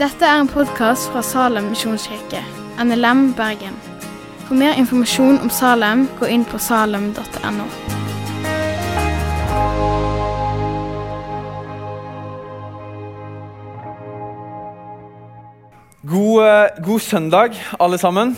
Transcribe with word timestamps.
Dette 0.00 0.24
er 0.24 0.40
en 0.40 0.48
podkast 0.48 1.10
fra 1.12 1.20
Salem 1.20 1.66
misjonskirke, 1.74 2.40
NLM 2.80 3.34
Bergen. 3.36 3.74
For 4.46 4.56
mer 4.56 4.78
informasjon 4.80 5.36
om 5.42 5.50
Salem, 5.52 6.06
gå 6.16 6.30
inn 6.32 6.46
på 6.48 6.58
salem.no. 6.58 7.66
God, 16.10 16.46
eh, 16.46 16.82
god 16.84 17.00
søndag, 17.00 17.60
alle 17.80 17.98
sammen. 18.00 18.32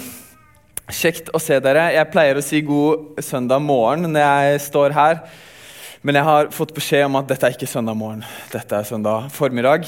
Kjekt 0.91 1.31
å 1.31 1.39
se 1.39 1.61
dere. 1.63 1.93
Jeg 1.95 2.11
pleier 2.11 2.37
å 2.37 2.43
si 2.43 2.61
god 2.67 3.23
søndag 3.23 3.63
morgen 3.63 4.11
når 4.11 4.27
jeg 4.27 4.61
står 4.67 4.99
her. 4.99 5.23
Men 6.03 6.19
jeg 6.19 6.27
har 6.27 6.49
fått 6.51 6.73
beskjed 6.75 7.05
om 7.07 7.21
at 7.21 7.29
dette 7.31 7.47
er 7.47 7.55
ikke 7.55 7.69
søndag 7.71 7.95
morgen, 7.95 8.25
dette 8.51 8.75
er 8.75 8.87
søndag 8.87 9.29
formiddag. 9.31 9.87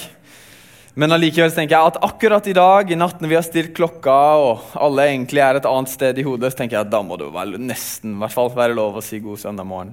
Men 0.95 1.11
allikevel 1.11 1.51
tenker 1.51 1.75
jeg 1.75 1.91
at 1.91 1.99
akkurat 2.07 2.47
i 2.47 2.55
dag, 2.55 2.87
i 2.87 2.99
natt 2.99 3.19
når 3.19 3.33
vi 3.33 3.35
har 3.35 3.43
stilt 3.43 3.73
klokka, 3.75 4.15
og 4.39 4.77
alle 4.79 5.09
egentlig 5.11 5.43
er 5.43 5.59
et 5.59 5.67
annet 5.67 5.91
sted 5.91 6.21
i 6.23 6.27
hodet, 6.27 6.53
så 6.53 6.61
tenker 6.61 6.79
jeg 6.79 6.87
at 6.87 6.93
da 6.93 7.03
må 7.03 7.19
det 7.19 7.33
vel 7.35 7.57
nesten 7.59 8.15
hvert 8.21 8.37
fall 8.37 8.53
være 8.55 8.79
lov 8.79 9.01
å 9.01 9.03
si 9.03 9.19
god 9.25 9.43
søndag 9.43 9.67
morgen 9.67 9.91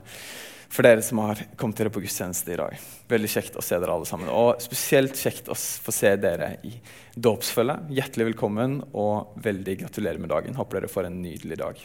for 0.71 0.85
dere 0.87 1.01
som 1.03 1.19
har 1.25 1.41
kommet 1.59 1.81
dere 1.81 1.91
på 1.91 1.99
gudstjeneste 2.05 2.53
i 2.53 2.61
dag. 2.61 2.77
Veldig 3.11 3.31
kjekt 3.33 3.57
å 3.59 3.65
se 3.65 3.75
dere 3.81 3.97
alle 3.97 4.07
sammen. 4.07 4.29
Og 4.29 4.61
spesielt 4.63 5.17
kjekt 5.19 5.49
å 5.51 5.57
få 5.57 5.91
se 5.91 6.13
dere 6.21 6.53
i 6.63 6.77
dåpsfølget. 7.17 7.89
Hjertelig 7.97 8.29
velkommen 8.29 8.77
og 8.93 9.33
veldig 9.41 9.81
gratulerer 9.81 10.21
med 10.21 10.31
dagen. 10.31 10.55
Håper 10.55 10.79
dere 10.79 10.93
får 10.93 11.09
en 11.09 11.19
nydelig 11.25 11.59
dag. 11.59 11.81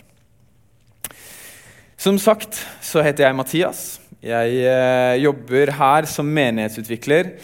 Som 1.98 2.20
sagt 2.22 2.60
så 2.84 3.02
heter 3.02 3.26
jeg 3.26 3.40
Mathias. 3.40 3.86
Jeg 4.24 4.58
eh, 4.64 5.22
jobber 5.22 5.74
her 5.76 6.06
som 6.08 6.28
menighetsutvikler 6.32 7.34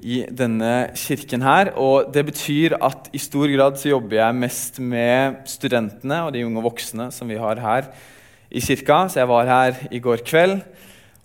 i 0.00 0.22
denne 0.26 0.90
kirken 0.98 1.44
her. 1.44 1.72
Og 1.78 2.10
det 2.14 2.24
betyr 2.30 2.76
at 2.82 3.10
i 3.14 3.20
stor 3.22 3.50
grad 3.52 3.78
så 3.78 3.92
jobber 3.92 4.18
jeg 4.18 4.38
mest 4.40 4.80
med 4.82 5.40
studentene 5.48 6.24
og 6.26 6.34
de 6.34 6.44
unge 6.46 6.64
voksne 6.64 7.10
som 7.14 7.30
vi 7.30 7.38
har 7.40 7.62
her 7.62 7.90
i 8.50 8.62
kirka. 8.64 9.04
Så 9.08 9.22
jeg 9.22 9.30
var 9.30 9.50
her 9.50 9.82
i 9.90 10.02
går 10.02 10.24
kveld, 10.26 10.58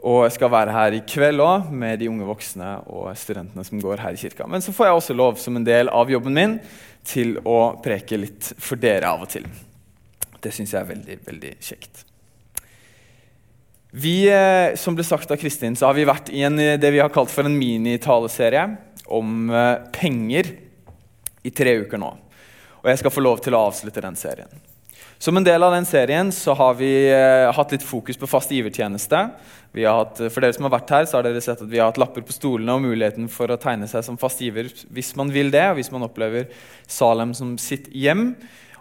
og 0.06 0.24
jeg 0.28 0.38
skal 0.38 0.54
være 0.54 0.76
her 0.76 0.98
i 0.98 1.04
kveld 1.08 1.42
òg 1.42 1.70
med 1.74 2.00
de 2.00 2.10
unge 2.12 2.28
voksne 2.28 2.76
og 2.86 3.10
studentene 3.18 3.66
som 3.66 3.82
går 3.82 4.04
her 4.06 4.14
i 4.14 4.22
kirka. 4.22 4.48
Men 4.48 4.62
så 4.62 4.76
får 4.76 4.92
jeg 4.92 5.00
også 5.02 5.18
lov, 5.18 5.40
som 5.42 5.58
en 5.58 5.66
del 5.66 5.90
av 5.90 6.12
jobben 6.12 6.36
min, 6.36 6.60
til 7.06 7.40
å 7.46 7.78
preke 7.82 8.18
litt 8.18 8.54
for 8.58 8.82
dere 8.82 9.10
av 9.10 9.26
og 9.26 9.34
til. 9.34 9.46
Det 10.42 10.54
syns 10.54 10.74
jeg 10.74 10.82
er 10.84 10.92
veldig, 10.94 11.24
veldig 11.26 11.58
kjekt. 11.62 12.06
Vi, 13.96 14.28
eh, 14.28 14.76
som 14.76 14.96
ble 14.96 15.06
sagt 15.08 15.30
av 15.32 15.40
Kristin, 15.40 15.76
så 15.80 15.88
har 15.88 15.96
vi 15.96 16.04
vært 16.04 16.28
i 16.36 16.42
en, 16.44 16.60
det 16.60 16.90
vi 16.92 17.00
har 17.00 17.14
kalt 17.16 17.32
for 17.32 17.48
en 17.48 17.56
minitaleserie 17.56 18.66
om 19.08 19.48
eh, 19.48 19.86
penger 19.96 20.50
i 21.48 21.52
tre 21.56 21.78
uker 21.86 22.02
nå. 22.02 22.10
Og 22.82 22.90
jeg 22.92 23.00
skal 23.00 23.14
få 23.16 23.24
lov 23.24 23.40
til 23.46 23.56
å 23.56 23.62
avslutte 23.70 24.04
den 24.04 24.20
serien. 24.20 24.52
Som 25.16 25.40
en 25.40 25.48
del 25.48 25.64
av 25.64 25.72
den 25.72 25.88
serien 25.88 26.28
så 26.36 26.58
har 26.60 26.76
vi 26.76 26.90
eh, 27.08 27.48
hatt 27.56 27.72
litt 27.72 27.88
fokus 27.88 28.20
på 28.20 28.28
fast 28.28 28.52
givertjeneste. 28.52 29.22
Hatt, 29.80 30.20
for 30.28 30.44
dere 30.44 30.58
som 30.58 30.68
har 30.68 30.76
vært 30.76 30.92
her, 30.92 31.08
så 31.08 31.22
har 31.22 31.30
dere 31.30 31.44
sett 31.48 31.64
at 31.64 31.72
vi 31.72 31.80
har 31.80 31.88
hatt 31.88 32.02
lapper 32.02 32.28
på 32.28 32.36
stolene 32.36 32.76
og 32.76 32.84
muligheten 32.84 33.32
for 33.32 33.48
å 33.48 33.60
tegne 33.62 33.88
seg 33.88 34.04
som 34.04 34.20
fast 34.20 34.44
giver 34.44 34.76
hvis 34.92 35.16
man 35.16 35.32
vil 35.32 35.56
det, 35.56 35.70
og 35.72 35.80
hvis 35.80 35.94
man 35.96 36.04
opplever 36.10 36.52
Salem 36.84 37.32
som 37.38 37.56
sitt 37.56 37.88
hjem. 37.96 38.34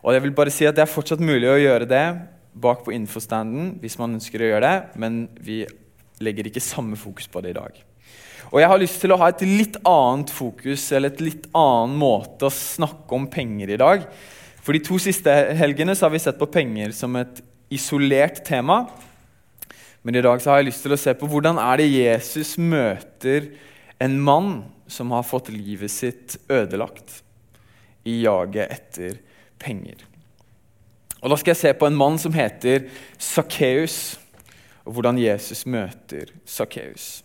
Og 0.03 0.11
jeg 0.19 0.27
vil 0.27 0.35
bare 0.35 0.53
si 0.53 0.67
at 0.67 0.75
Det 0.75 0.83
er 0.83 0.91
fortsatt 0.91 1.23
mulig 1.23 1.55
å 1.55 1.61
gjøre 1.63 1.87
det 1.87 2.07
bak 2.55 2.85
på 2.87 2.95
infostanden 2.95 3.75
hvis 3.83 3.99
man 4.01 4.17
ønsker 4.17 4.43
å 4.43 4.53
gjøre 4.53 4.69
det, 4.69 5.01
men 5.01 5.25
vi 5.43 5.65
legger 6.23 6.49
ikke 6.49 6.63
samme 6.63 6.99
fokus 6.99 7.27
på 7.31 7.43
det 7.43 7.55
i 7.55 7.59
dag. 7.59 7.81
Og 8.53 8.61
jeg 8.61 8.71
har 8.71 8.81
lyst 8.81 9.01
til 9.03 9.15
å 9.15 9.19
ha 9.19 9.31
et 9.33 9.43
litt 9.47 9.81
annet 9.89 10.31
fokus 10.31 10.87
eller 10.95 11.11
et 11.11 11.25
litt 11.25 11.49
annen 11.57 11.97
måte 11.99 12.47
å 12.47 12.55
snakke 12.55 13.17
om 13.17 13.27
penger 13.33 13.73
i 13.75 13.81
dag. 13.81 14.05
For 14.63 14.77
De 14.77 14.83
to 14.85 15.01
siste 15.03 15.33
helgene 15.59 15.97
har 15.99 16.13
vi 16.13 16.23
sett 16.23 16.39
på 16.39 16.51
penger 16.53 16.95
som 16.97 17.17
et 17.19 17.43
isolert 17.75 18.45
tema. 18.47 18.85
Men 20.05 20.21
i 20.21 20.23
dag 20.25 20.41
har 20.45 20.61
jeg 20.61 20.69
lyst 20.69 20.85
til 20.85 20.95
å 20.95 21.01
se 21.01 21.17
på 21.19 21.29
hvordan 21.31 21.59
er 21.61 21.81
det 21.81 21.91
Jesus 21.91 22.55
møter 22.61 23.51
en 24.05 24.17
mann 24.21 24.57
som 24.87 25.11
har 25.17 25.27
fått 25.27 25.51
livet 25.53 25.91
sitt 25.91 26.37
ødelagt 26.53 27.23
i 28.05 28.21
jaget 28.23 28.71
etter 28.71 29.17
penger. 29.59 30.05
Og 31.25 31.31
Da 31.33 31.39
skal 31.41 31.55
jeg 31.55 31.63
se 31.63 31.73
på 31.73 31.89
en 31.89 31.97
mann 31.97 32.19
som 32.21 32.35
heter 32.37 32.85
Sakkeus, 33.17 34.19
og 34.85 34.93
hvordan 34.93 35.17
Jesus 35.17 35.65
møter 35.65 36.29
Sakkeus. 36.45 37.23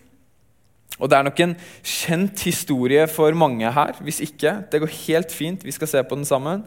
Og 1.00 1.10
Det 1.10 1.18
er 1.18 1.26
nok 1.28 1.40
en 1.44 1.56
kjent 1.84 2.44
historie 2.48 3.08
for 3.08 3.36
mange 3.36 3.68
her. 3.72 4.00
Hvis 4.04 4.22
ikke, 4.24 4.64
det 4.72 4.80
går 4.80 4.96
helt 5.08 5.32
fint. 5.32 5.64
Vi 5.64 5.72
skal 5.76 5.88
se 5.88 6.04
på 6.04 6.16
den 6.16 6.26
sammen. 6.26 6.64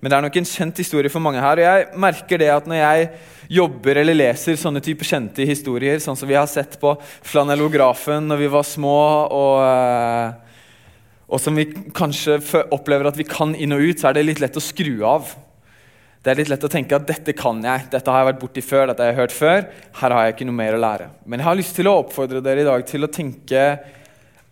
Men 0.00 0.10
det 0.10 0.16
er 0.16 0.24
nok 0.26 0.36
en 0.36 0.48
kjent 0.48 0.76
historie 0.76 1.08
for 1.12 1.24
mange 1.24 1.40
her. 1.40 1.56
Og 1.56 1.64
jeg 1.64 1.86
merker 1.96 2.40
det 2.40 2.50
at 2.52 2.68
når 2.68 2.76
jeg 2.76 3.08
jobber 3.56 4.00
eller 4.00 4.16
leser 4.16 4.56
sånne 4.60 4.82
typer 4.84 5.08
kjente 5.08 5.44
historier, 5.48 6.00
sånn 6.00 6.16
som 6.16 6.28
vi 6.28 6.36
har 6.36 6.48
sett 6.48 6.76
på 6.80 6.92
flanellografen 7.24 8.28
når 8.28 8.42
vi 8.42 8.50
var 8.52 8.66
små, 8.68 8.98
og, 9.32 9.56
eh, 9.64 10.60
og 11.28 11.40
som 11.40 11.56
vi 11.56 11.70
kanskje 11.96 12.36
opplever 12.72 13.08
at 13.08 13.16
vi 13.16 13.28
kan 13.28 13.54
inn 13.56 13.72
og 13.72 13.80
ut, 13.80 14.00
så 14.00 14.10
er 14.10 14.18
det 14.18 14.28
litt 14.28 14.44
lett 14.44 14.60
å 14.60 14.64
skru 14.64 15.00
av. 15.08 15.32
Det 16.26 16.32
er 16.32 16.40
litt 16.40 16.48
lett 16.50 16.64
å 16.66 16.68
tenke 16.72 16.96
at 16.96 17.04
dette 17.06 17.30
kan 17.38 17.60
jeg, 17.62 17.84
dette 17.92 18.10
har 18.10 18.24
jeg 18.24 18.26
vært 18.32 18.40
borti 18.40 18.62
før, 18.66 18.88
dette 18.90 19.04
har 19.04 19.12
jeg 19.12 19.18
hørt 19.20 19.34
før. 19.34 19.60
Her 20.00 20.14
har 20.16 20.24
jeg 20.26 20.34
ikke 20.34 20.46
noe 20.48 20.58
mer 20.58 20.74
å 20.74 20.80
lære. 20.82 21.04
Men 21.22 21.38
jeg 21.38 21.46
har 21.46 21.58
lyst 21.60 21.76
til 21.78 21.86
å 21.86 21.92
oppfordre 22.00 22.40
dere 22.42 22.64
i 22.64 22.66
dag 22.66 22.82
til 22.88 23.06
å 23.06 23.10
tenke 23.14 23.60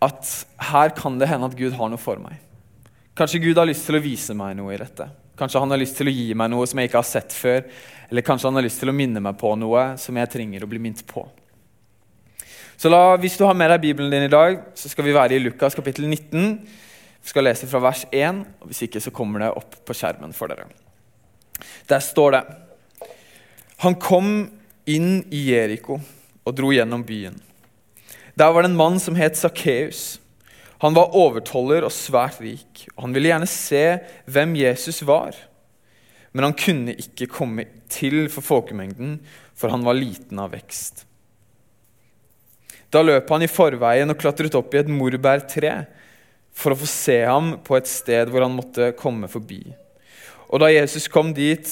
at 0.07 0.29
her 0.69 0.93
kan 0.95 1.17
det 1.19 1.27
hende 1.27 1.49
at 1.51 1.57
Gud 1.59 1.75
har 1.75 1.91
noe 1.91 1.99
for 1.99 2.21
meg. 2.23 2.39
Kanskje 3.19 3.41
Gud 3.43 3.59
har 3.59 3.67
lyst 3.67 3.83
til 3.89 3.99
å 3.99 4.01
vise 4.05 4.31
meg 4.39 4.53
noe 4.55 4.71
i 4.71 4.79
dette. 4.79 5.09
Kanskje 5.35 5.65
han 5.65 5.75
har 5.75 5.81
lyst 5.81 5.99
til 5.99 6.07
å 6.07 6.15
gi 6.15 6.29
meg 6.39 6.53
noe 6.53 6.69
som 6.71 6.79
jeg 6.79 6.87
ikke 6.87 7.01
har 7.01 7.09
sett 7.09 7.35
før. 7.35 7.67
Eller 8.07 8.23
kanskje 8.23 8.47
han 8.47 8.61
har 8.61 8.67
lyst 8.69 8.79
til 8.79 8.93
å 8.93 8.95
minne 8.95 9.25
meg 9.27 9.35
på 9.43 9.51
noe 9.59 9.83
som 9.99 10.15
jeg 10.15 10.31
trenger 10.31 10.63
å 10.63 10.71
bli 10.71 10.79
minnet 10.79 11.03
på. 11.11 11.25
Så 12.79 12.87
la, 12.87 13.17
Hvis 13.19 13.35
du 13.35 13.43
har 13.43 13.59
med 13.59 13.73
deg 13.75 13.83
Bibelen 13.89 14.15
din 14.15 14.29
i 14.29 14.31
dag, 14.31 14.61
så 14.79 14.87
skal 14.87 15.09
vi 15.09 15.19
være 15.19 15.35
i 15.35 15.43
Lukas 15.43 15.75
kapittel 15.75 16.07
19. 16.07 16.55
Vi 17.19 17.35
skal 17.35 17.49
lese 17.49 17.67
fra 17.67 17.83
vers 17.83 18.07
1, 18.15 18.43
og 18.63 18.71
hvis 18.71 18.85
ikke 18.87 19.03
så 19.03 19.11
kommer 19.11 19.43
det 19.43 19.53
opp 19.59 19.75
på 19.83 19.99
skjermen 19.99 20.31
for 20.35 20.55
dere. 20.55 20.71
Der 21.89 22.03
står 22.03 22.35
det 22.35 22.43
Han 23.83 23.95
kom 24.01 24.29
inn 24.85 25.25
i 25.33 25.47
Jeriko 25.51 25.99
og 26.45 26.55
dro 26.55 26.71
gjennom 26.73 27.03
byen. 27.05 27.35
Der 28.35 28.51
var 28.51 28.63
det 28.63 28.71
en 28.71 28.77
mann 28.79 28.99
som 28.99 29.17
het 29.17 29.37
Sakkeus. 29.39 30.19
Han 30.83 30.95
var 30.95 31.15
overtoller 31.15 31.85
og 31.87 31.93
svært 31.95 32.41
rik, 32.43 32.85
og 32.95 33.07
han 33.07 33.15
ville 33.15 33.31
gjerne 33.31 33.49
se 33.49 33.83
hvem 34.27 34.55
Jesus 34.59 35.01
var. 35.07 35.37
Men 36.35 36.49
han 36.49 36.57
kunne 36.59 36.97
ikke 36.99 37.29
komme 37.31 37.65
til 37.89 38.27
for 38.29 38.43
folkemengden, 38.43 39.19
for 39.55 39.71
han 39.71 39.85
var 39.87 39.95
liten 39.97 40.41
av 40.41 40.51
vekst. 40.51 41.05
Da 42.91 43.01
løp 43.03 43.31
han 43.31 43.43
i 43.43 43.51
forveien 43.51 44.11
og 44.11 44.19
klatret 44.19 44.55
opp 44.59 44.75
i 44.75 44.81
et 44.81 44.91
morbærtre 44.91 45.71
for 46.55 46.75
å 46.75 46.79
få 46.79 46.87
se 46.87 47.17
ham 47.23 47.55
på 47.63 47.79
et 47.79 47.89
sted 47.89 48.29
hvor 48.31 48.45
han 48.45 48.55
måtte 48.55 48.91
komme 48.99 49.31
forbi. 49.31 49.63
Og 50.55 50.61
da 50.63 50.69
Jesus 50.71 51.09
kom 51.11 51.33
dit, 51.35 51.67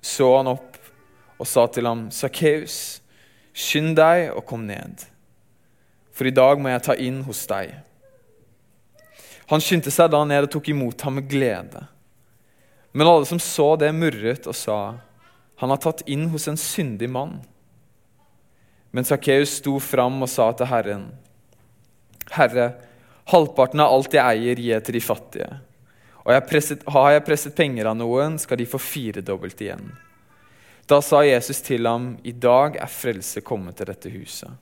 så 0.00 0.26
han 0.38 0.48
opp 0.54 0.78
og 1.36 1.46
sa 1.46 1.66
til 1.68 1.84
ham, 1.84 2.06
'Sakkeus, 2.08 3.02
skynd 3.52 3.92
deg 3.98 4.30
og 4.32 4.46
kom 4.48 4.62
ned, 4.64 5.02
for 6.16 6.24
i 6.24 6.32
dag 6.32 6.56
må 6.56 6.70
jeg 6.72 6.82
ta 6.82 6.94
inn 6.96 7.18
hos 7.26 7.44
deg.' 7.50 7.74
Han 9.52 9.60
skyndte 9.60 9.92
seg 9.92 10.08
da 10.14 10.22
ned 10.24 10.46
og 10.46 10.52
tok 10.54 10.70
imot 10.72 11.02
ham 11.04 11.18
med 11.18 11.28
glede. 11.28 11.82
Men 12.96 13.10
alle 13.10 13.28
som 13.28 13.38
så 13.42 13.74
det, 13.76 13.90
murret 13.92 14.48
og 14.48 14.56
sa, 14.56 14.96
'Han 15.60 15.68
har 15.68 15.76
tatt 15.76 16.02
inn 16.06 16.30
hos 16.32 16.48
en 16.48 16.56
syndig 16.56 17.10
mann.' 17.10 17.44
Men 18.92 19.04
Sakkeus 19.04 19.60
sto 19.60 19.78
fram 19.78 20.22
og 20.22 20.28
sa 20.28 20.52
til 20.52 20.66
Herren, 20.66 21.12
'Herre, 22.30 22.80
halvparten 23.26 23.80
av 23.80 23.92
alt 23.92 24.12
jeg 24.12 24.24
eier, 24.24 24.56
gir 24.56 24.72
jeg 24.72 24.84
til 24.84 24.94
de 24.94 25.00
fattige.' 25.00 25.71
Og 26.22 26.32
jeg 26.32 26.46
presset, 26.46 26.82
har 26.94 27.10
jeg 27.12 27.24
presset 27.26 27.54
penger 27.56 27.88
av 27.90 27.96
noen, 27.98 28.38
skal 28.38 28.60
de 28.60 28.68
få 28.68 28.78
firedobbelt 28.78 29.60
igjen. 29.64 29.92
Da 30.86 31.00
sa 31.02 31.22
Jesus 31.24 31.62
til 31.62 31.86
ham, 31.86 32.18
'I 32.22 32.32
dag 32.32 32.76
er 32.76 32.86
frelse 32.86 33.40
kommet 33.40 33.76
til 33.76 33.86
dette 33.86 34.10
huset.' 34.10 34.58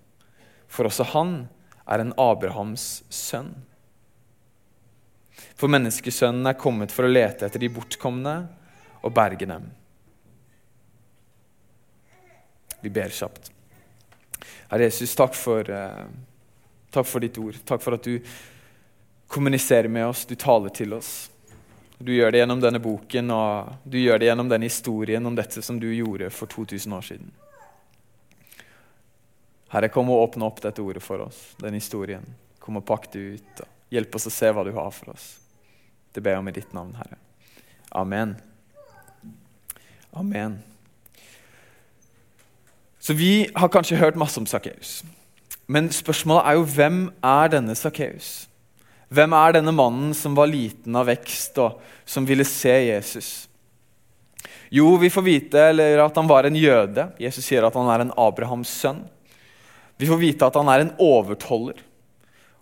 For 0.69 0.85
også 0.87 1.05
han 1.13 1.49
er 1.89 2.01
en 2.01 2.13
Abrahams 2.17 3.03
sønn. 3.11 3.55
For 5.57 5.69
menneskesønnen 5.69 6.47
er 6.47 6.59
kommet 6.61 6.93
for 6.93 7.05
å 7.05 7.13
lete 7.13 7.47
etter 7.47 7.59
de 7.59 7.69
bortkomne 7.69 8.49
og 9.03 9.15
berge 9.15 9.47
dem. 9.47 9.71
Vi 12.81 12.89
ber 12.89 13.09
kjapt. 13.09 13.51
Herre 14.71 14.87
Jesus, 14.87 15.15
takk 15.15 15.35
for, 15.35 15.61
eh, 15.71 16.07
takk 16.91 17.07
for 17.07 17.21
ditt 17.21 17.39
ord. 17.39 17.59
Takk 17.67 17.83
for 17.83 17.95
at 17.95 18.03
du 18.03 18.21
kommuniserer 19.29 19.89
med 19.89 20.07
oss, 20.07 20.25
du 20.25 20.35
taler 20.35 20.71
til 20.71 20.95
oss. 20.95 21.30
Du 22.01 22.15
gjør 22.15 22.33
det 22.33 22.41
gjennom 22.41 22.61
denne 22.63 22.81
boken 22.81 23.31
og 23.35 23.73
du 23.85 23.99
gjør 24.01 24.21
det 24.23 24.31
gjennom 24.31 24.49
denne 24.49 24.69
historien 24.71 25.27
om 25.29 25.35
dette 25.37 25.61
som 25.61 25.77
du 25.77 25.91
gjorde 25.93 26.31
for 26.33 26.49
2000 26.49 26.95
år 26.97 27.05
siden. 27.05 27.29
Herre, 29.71 29.91
kom 29.93 30.09
og 30.09 30.23
åpne 30.25 30.49
opp 30.49 30.63
dette 30.65 30.81
ordet 30.83 31.03
for 31.05 31.21
oss, 31.27 31.53
den 31.61 31.77
historien. 31.77 32.25
Kom 32.59 32.81
og 32.81 32.87
pakk 32.89 33.11
det 33.13 33.21
ut. 33.21 33.61
og 33.63 33.93
Hjelp 33.93 34.17
oss 34.17 34.27
å 34.31 34.33
se 34.33 34.49
hva 34.49 34.65
du 34.65 34.73
har 34.75 34.91
for 34.97 35.13
oss. 35.13 35.29
Det 36.11 36.25
ber 36.25 36.39
jeg 36.39 36.43
om 36.43 36.49
i 36.49 36.57
ditt 36.57 36.73
navn, 36.75 36.97
Herre. 36.99 37.21
Amen. 37.93 38.35
Amen. 40.17 40.59
Så 42.99 43.13
Vi 43.15 43.51
har 43.55 43.69
kanskje 43.69 44.01
hørt 44.01 44.17
masse 44.17 44.41
om 44.41 44.47
Sakkeus. 44.47 45.03
Men 45.69 45.93
spørsmålet 45.93 46.49
er 46.49 46.59
jo 46.59 46.67
hvem 46.67 47.03
er 47.23 47.53
denne 47.53 47.77
Sakkeus? 47.79 48.50
Hvem 49.11 49.33
er 49.35 49.57
denne 49.57 49.73
mannen 49.75 50.13
som 50.15 50.37
var 50.39 50.47
liten 50.47 50.95
av 50.95 51.09
vekst 51.11 51.57
og 51.59 51.81
som 52.07 52.27
ville 52.29 52.47
se 52.47 52.71
Jesus? 52.87 53.31
Jo, 54.71 54.93
vi 55.03 55.11
får 55.11 55.25
vite 55.27 55.65
at 55.99 56.19
han 56.21 56.29
var 56.31 56.47
en 56.47 56.59
jøde. 56.59 57.09
Jesus 57.19 57.43
sier 57.43 57.67
at 57.67 57.75
han 57.75 57.91
er 57.91 58.05
en 58.05 58.13
Abrahams 58.15 58.71
sønn. 58.71 59.01
Vi 59.99 60.07
får 60.07 60.21
vite 60.21 60.47
at 60.47 60.55
han 60.57 60.71
er 60.71 60.85
en 60.85 60.93
overtoller. 61.03 61.83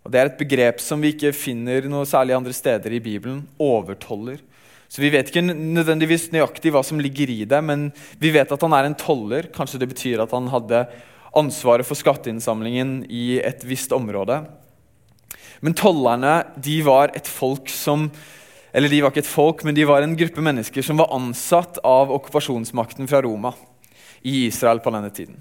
Og 0.03 0.13
Det 0.13 0.21
er 0.21 0.31
et 0.31 0.39
begrep 0.41 0.81
som 0.81 1.03
vi 1.05 1.13
ikke 1.13 1.35
finner 1.37 1.85
noe 1.85 2.09
særlig 2.09 2.39
andre 2.39 2.55
steder 2.57 2.97
i 2.97 3.03
Bibelen. 3.05 3.43
Overtoller. 3.61 4.41
Så 4.89 5.03
Vi 5.05 5.11
vet 5.13 5.29
ikke 5.29 5.45
nødvendigvis 5.53 6.31
nøyaktig 6.33 6.73
hva 6.73 6.81
som 6.81 6.97
ligger 6.97 7.29
i 7.29 7.45
det, 7.45 7.61
men 7.61 7.91
vi 8.17 8.33
vet 8.33 8.49
at 8.49 8.65
han 8.65 8.73
er 8.73 8.89
en 8.89 8.97
toller. 8.97 9.51
Kanskje 9.53 9.83
det 9.85 9.91
betyr 9.93 10.25
at 10.25 10.33
han 10.33 10.49
hadde 10.49 10.87
ansvaret 11.37 11.85
for 11.85 11.93
skatteinnsamlingen 11.99 13.03
i 13.13 13.37
et 13.37 13.61
visst 13.69 13.93
område. 13.93 14.41
Men 15.61 15.77
tollerne 15.77 16.41
de 16.57 16.81
var 16.87 17.15
et 17.17 17.29
folk 17.29 17.71
som 17.73 18.09
eller 18.73 18.93
de 18.93 19.01
var 19.01 19.11
ikke 19.11 19.23
et 19.25 19.31
folk, 19.31 19.63
men 19.65 19.75
de 19.75 19.87
var 19.89 20.05
en 20.05 20.17
gruppe 20.17 20.43
mennesker 20.45 20.85
som 20.85 21.01
var 21.01 21.09
ansatt 21.17 21.81
av 21.89 22.13
okkupasjonsmakten 22.15 23.09
fra 23.09 23.23
Roma 23.25 23.55
i 24.21 24.45
Israel 24.45 24.83
på 24.85 24.93
denne 24.93 25.09
tiden. 25.15 25.39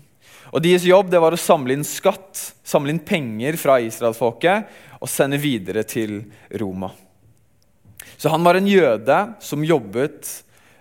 Og 0.55 0.63
Deres 0.63 0.85
jobb 0.87 1.11
det 1.11 1.19
var 1.19 1.35
å 1.35 1.39
samle 1.39 1.75
inn 1.75 1.83
skatt, 1.85 2.39
samle 2.63 2.93
inn 2.93 3.03
penger 3.03 3.57
fra 3.59 3.81
israelsfolket 3.83 5.01
og 5.01 5.11
sende 5.11 5.39
videre 5.41 5.83
til 5.87 6.21
Roma. 6.61 6.93
Så 8.17 8.31
han 8.33 8.45
var 8.47 8.57
en 8.57 8.69
jøde 8.69 9.19
som 9.43 9.65
jobbet 9.67 10.31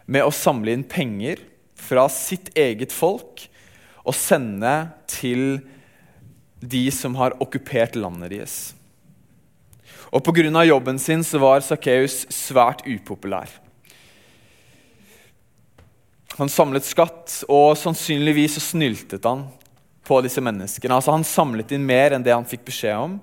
med 0.06 0.24
å 0.24 0.32
samle 0.32 0.72
inn 0.76 0.86
penger 0.86 1.42
fra 1.76 2.06
sitt 2.12 2.52
eget 2.56 2.94
folk 2.94 3.42
og 4.06 4.14
sende 4.14 4.72
til 5.10 5.58
de 6.62 6.86
som 6.94 7.18
har 7.18 7.36
okkupert 7.42 7.98
landet 7.98 8.32
deres. 8.32 8.56
Og 10.14 10.22
Pga. 10.24 10.64
jobben 10.64 10.98
sin 10.98 11.24
så 11.24 11.38
var 11.38 11.60
Sakkeus 11.60 12.26
svært 12.30 12.84
upopulær. 12.86 13.48
Han 16.36 16.50
samlet 16.52 16.84
skatt, 16.84 17.44
og 17.48 17.76
sannsynligvis 17.80 18.58
så 18.58 18.60
snyltet 18.60 19.24
han 19.24 19.46
på 20.06 20.20
disse 20.22 20.42
menneskene. 20.44 20.94
Altså 20.94 21.14
Han 21.14 21.24
samlet 21.24 21.72
inn 21.72 21.86
mer 21.86 22.12
enn 22.12 22.22
det 22.22 22.34
han 22.34 22.46
fikk 22.46 22.66
beskjed 22.68 22.96
om, 22.96 23.16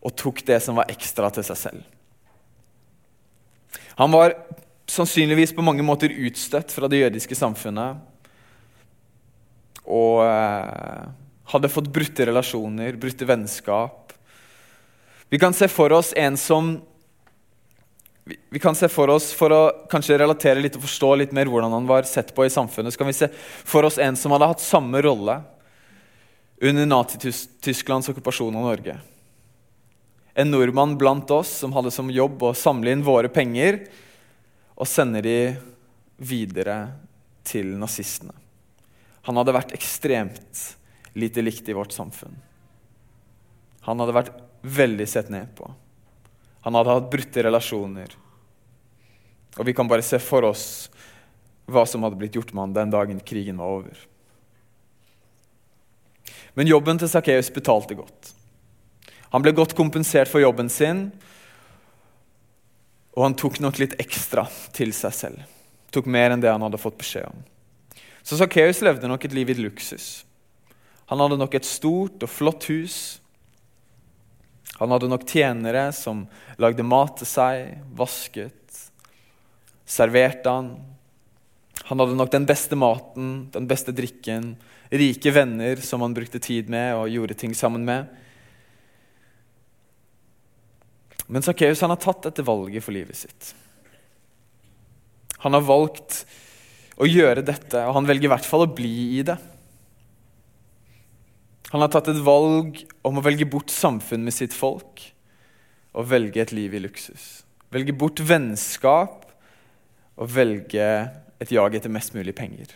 og 0.00 0.16
tok 0.16 0.42
det 0.46 0.60
som 0.64 0.78
var 0.78 0.90
ekstra 0.90 1.30
til 1.34 1.44
seg 1.44 1.60
selv. 1.60 1.82
Han 3.96 4.12
var 4.12 4.34
sannsynligvis 4.90 5.54
på 5.56 5.64
mange 5.64 5.84
måter 5.84 6.12
utstøtt 6.12 6.72
fra 6.72 6.88
det 6.88 7.02
jødiske 7.02 7.36
samfunnet. 7.36 8.00
Og 9.86 10.22
eh, 10.24 11.06
hadde 11.52 11.70
fått 11.72 11.92
brutte 11.92 12.26
relasjoner, 12.26 12.98
brutte 13.00 13.28
vennskap 13.28 14.05
vi 15.28 15.38
kan 15.38 15.54
se 15.54 15.68
for 15.68 15.92
oss 15.92 16.12
en 16.16 16.36
som 16.36 16.76
vi 18.50 18.58
kan 18.58 18.74
se 18.74 18.88
For 18.88 19.10
oss, 19.10 19.30
for 19.32 19.52
å 19.54 19.60
kanskje 19.90 20.18
relatere 20.18 20.58
litt 20.58 20.74
og 20.74 20.82
forstå 20.82 21.10
litt 21.20 21.34
mer 21.36 21.46
hvordan 21.46 21.70
han 21.70 21.84
var 21.86 22.06
sett 22.10 22.32
på 22.34 22.46
i 22.46 22.50
samfunnet, 22.50 22.90
så 22.90 22.98
kan 22.98 23.06
vi 23.06 23.14
se 23.14 23.28
for 23.62 23.86
oss 23.86 24.00
en 24.02 24.18
som 24.18 24.34
hadde 24.34 24.48
hatt 24.50 24.64
samme 24.64 24.98
rolle 25.04 25.36
under 26.58 26.88
Nazi-Tysklands 26.88 28.10
okkupasjon 28.10 28.56
av 28.56 28.66
Norge. 28.66 28.96
En 30.34 30.50
nordmann 30.50 30.96
blant 30.98 31.30
oss 31.30 31.52
som 31.62 31.74
hadde 31.76 31.92
som 31.94 32.10
jobb 32.10 32.42
å 32.48 32.54
samle 32.56 32.90
inn 32.92 33.04
våre 33.06 33.30
penger 33.32 33.84
og 34.74 34.90
sende 34.90 35.22
de 35.24 35.38
videre 36.18 36.80
til 37.46 37.76
nazistene. 37.78 38.34
Han 39.28 39.38
hadde 39.38 39.54
vært 39.54 39.76
ekstremt 39.76 40.64
lite 41.16 41.44
likt 41.44 41.68
i 41.70 41.76
vårt 41.76 41.94
samfunn. 41.94 42.34
Han 43.86 44.02
hadde 44.02 44.16
vært 44.16 44.45
veldig 44.66 45.06
sett 45.08 45.30
ned 45.32 45.52
på. 45.56 45.70
Han 46.66 46.74
hadde 46.74 46.96
hatt 46.96 47.10
brutte 47.10 47.42
relasjoner. 47.46 48.10
Og 49.56 49.66
vi 49.68 49.74
kan 49.76 49.88
bare 49.88 50.04
se 50.04 50.18
for 50.20 50.44
oss 50.48 50.66
hva 51.70 51.86
som 51.88 52.04
hadde 52.06 52.18
blitt 52.18 52.36
gjort 52.36 52.52
med 52.52 52.66
han 52.66 52.76
den 52.76 52.94
dagen 52.94 53.22
krigen 53.26 53.58
var 53.62 53.78
over. 53.80 54.00
Men 56.56 56.70
jobben 56.70 56.98
til 56.98 57.10
Sakkeus 57.10 57.50
betalte 57.52 57.96
godt. 57.98 58.32
Han 59.34 59.42
ble 59.44 59.52
godt 59.56 59.74
kompensert 59.76 60.30
for 60.30 60.40
jobben 60.40 60.70
sin, 60.72 61.08
og 63.16 63.24
han 63.26 63.36
tok 63.36 63.58
nok 63.64 63.80
litt 63.80 63.96
ekstra 64.00 64.46
til 64.76 64.92
seg 64.96 65.14
selv. 65.16 65.42
Tok 65.92 66.08
mer 66.10 66.32
enn 66.32 66.42
det 66.42 66.52
han 66.52 66.64
hadde 66.64 66.80
fått 66.80 66.98
beskjed 67.00 67.28
om. 67.28 67.44
Så 68.26 68.38
Sakkeus 68.40 68.82
levde 68.84 69.08
nok 69.08 69.24
et 69.24 69.34
liv 69.36 69.52
i 69.52 69.58
luksus. 69.58 70.24
Han 71.10 71.22
hadde 71.22 71.38
nok 71.38 71.54
et 71.54 71.68
stort 71.68 72.24
og 72.26 72.32
flott 72.32 72.66
hus 72.72 72.96
han 74.76 74.92
hadde 74.92 75.08
nok 75.08 75.24
tjenere 75.28 75.88
som 75.96 76.26
lagde 76.60 76.84
mat 76.84 77.16
til 77.20 77.28
seg, 77.28 77.78
vasket, 77.96 78.82
serverte 79.88 80.52
han. 80.52 80.70
Han 81.88 82.02
hadde 82.02 82.18
nok 82.18 82.32
den 82.32 82.46
beste 82.48 82.76
maten, 82.76 83.48
den 83.54 83.68
beste 83.70 83.94
drikken, 83.96 84.54
rike 84.92 85.32
venner 85.34 85.80
som 85.82 86.04
han 86.04 86.14
brukte 86.14 86.42
tid 86.42 86.68
med 86.70 86.94
og 86.98 87.10
gjorde 87.10 87.38
ting 87.38 87.54
sammen 87.56 87.86
med. 87.86 88.10
Men 91.26 91.42
Sakkeus 91.42 91.80
har 91.82 91.96
tatt 91.98 92.28
dette 92.28 92.44
valget 92.46 92.84
for 92.84 92.94
livet 92.94 93.18
sitt. 93.18 93.54
Han 95.42 95.56
har 95.56 95.64
valgt 95.66 96.22
å 96.96 97.08
gjøre 97.08 97.44
dette, 97.44 97.80
og 97.86 97.96
han 97.98 98.06
velger 98.08 98.28
i 98.28 98.32
hvert 98.34 98.46
fall 98.46 98.64
å 98.66 98.74
bli 98.76 99.18
i 99.18 99.24
det. 99.26 99.36
Han 101.72 101.82
har 101.82 101.90
tatt 101.90 102.08
et 102.12 102.22
valg 102.22 102.78
om 103.06 103.18
å 103.18 103.24
velge 103.24 103.48
bort 103.50 103.72
samfunn 103.74 104.24
med 104.26 104.34
sitt 104.34 104.54
folk 104.54 105.02
og 105.96 106.08
velge 106.10 106.42
et 106.42 106.52
liv 106.54 106.74
i 106.76 106.82
luksus. 106.84 107.46
Velge 107.74 107.94
bort 107.96 108.20
vennskap 108.22 109.24
og 110.16 110.30
velge 110.32 110.86
et 111.42 111.52
jag 111.52 111.74
etter 111.74 111.92
mest 111.92 112.14
mulig 112.16 112.36
penger. 112.36 112.70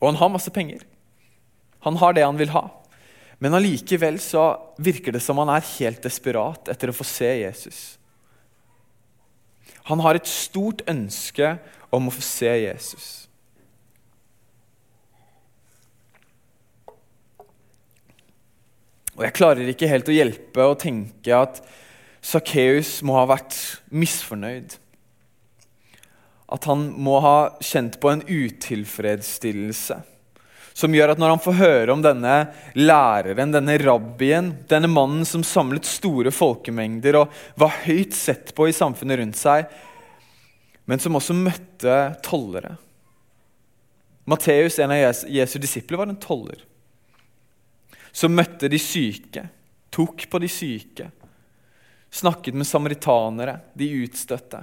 Og 0.00 0.10
han 0.10 0.20
har 0.20 0.34
masse 0.34 0.52
penger. 0.52 0.82
Han 1.86 1.96
har 2.02 2.16
det 2.16 2.26
han 2.26 2.38
vil 2.38 2.52
ha. 2.52 2.66
Men 3.38 3.56
allikevel 3.56 4.18
så 4.20 4.48
virker 4.80 5.14
det 5.14 5.22
som 5.24 5.38
han 5.42 5.50
er 5.52 5.64
helt 5.76 6.02
desperat 6.04 6.68
etter 6.72 6.90
å 6.90 6.96
få 6.96 7.04
se 7.06 7.28
Jesus. 7.42 7.80
Han 9.86 10.00
har 10.02 10.18
et 10.18 10.28
stort 10.28 10.82
ønske 10.90 11.56
om 11.94 12.08
å 12.08 12.14
få 12.14 12.24
se 12.24 12.52
Jesus. 12.64 13.25
Og 19.16 19.24
Jeg 19.24 19.36
klarer 19.38 19.70
ikke 19.72 19.88
helt 19.88 20.08
å 20.12 20.16
hjelpe 20.16 20.64
å 20.64 20.76
tenke 20.78 21.32
at 21.32 21.62
Sakkeus 22.26 22.98
må 23.06 23.16
ha 23.16 23.24
vært 23.30 23.56
misfornøyd. 23.88 24.76
At 26.52 26.68
han 26.68 26.90
må 27.00 27.16
ha 27.24 27.38
kjent 27.64 27.96
på 28.02 28.12
en 28.12 28.22
utilfredsstillelse 28.26 30.02
som 30.76 30.92
gjør 30.92 31.14
at 31.14 31.20
når 31.20 31.30
han 31.32 31.40
får 31.40 31.54
høre 31.56 31.92
om 31.94 32.02
denne 32.04 32.32
læreren, 32.76 33.54
denne 33.54 33.78
rabbien, 33.80 34.50
denne 34.68 34.90
mannen 34.92 35.24
som 35.24 35.40
samlet 35.40 35.88
store 35.88 36.28
folkemengder 36.34 37.16
og 37.22 37.38
var 37.56 37.78
høyt 37.86 38.12
sett 38.12 38.52
på 38.52 38.66
i 38.68 38.74
samfunnet 38.76 39.22
rundt 39.22 39.40
seg, 39.40 39.70
men 40.84 41.00
som 41.00 41.16
også 41.16 41.32
møtte 41.38 41.96
tollere 42.26 42.76
Matteus, 44.26 44.76
en 44.82 44.90
av 44.90 45.24
Jesu 45.30 45.56
disipler, 45.62 46.00
var 46.00 46.10
en 46.10 46.18
toller 46.20 46.60
som 48.16 48.32
møtte 48.32 48.70
de 48.72 48.78
syke, 48.80 49.44
tok 49.92 50.24
på 50.32 50.40
de 50.40 50.48
syke, 50.48 51.10
snakket 52.16 52.56
med 52.56 52.68
samaritanere, 52.68 53.58
de 53.76 53.90
utstøtte. 54.06 54.62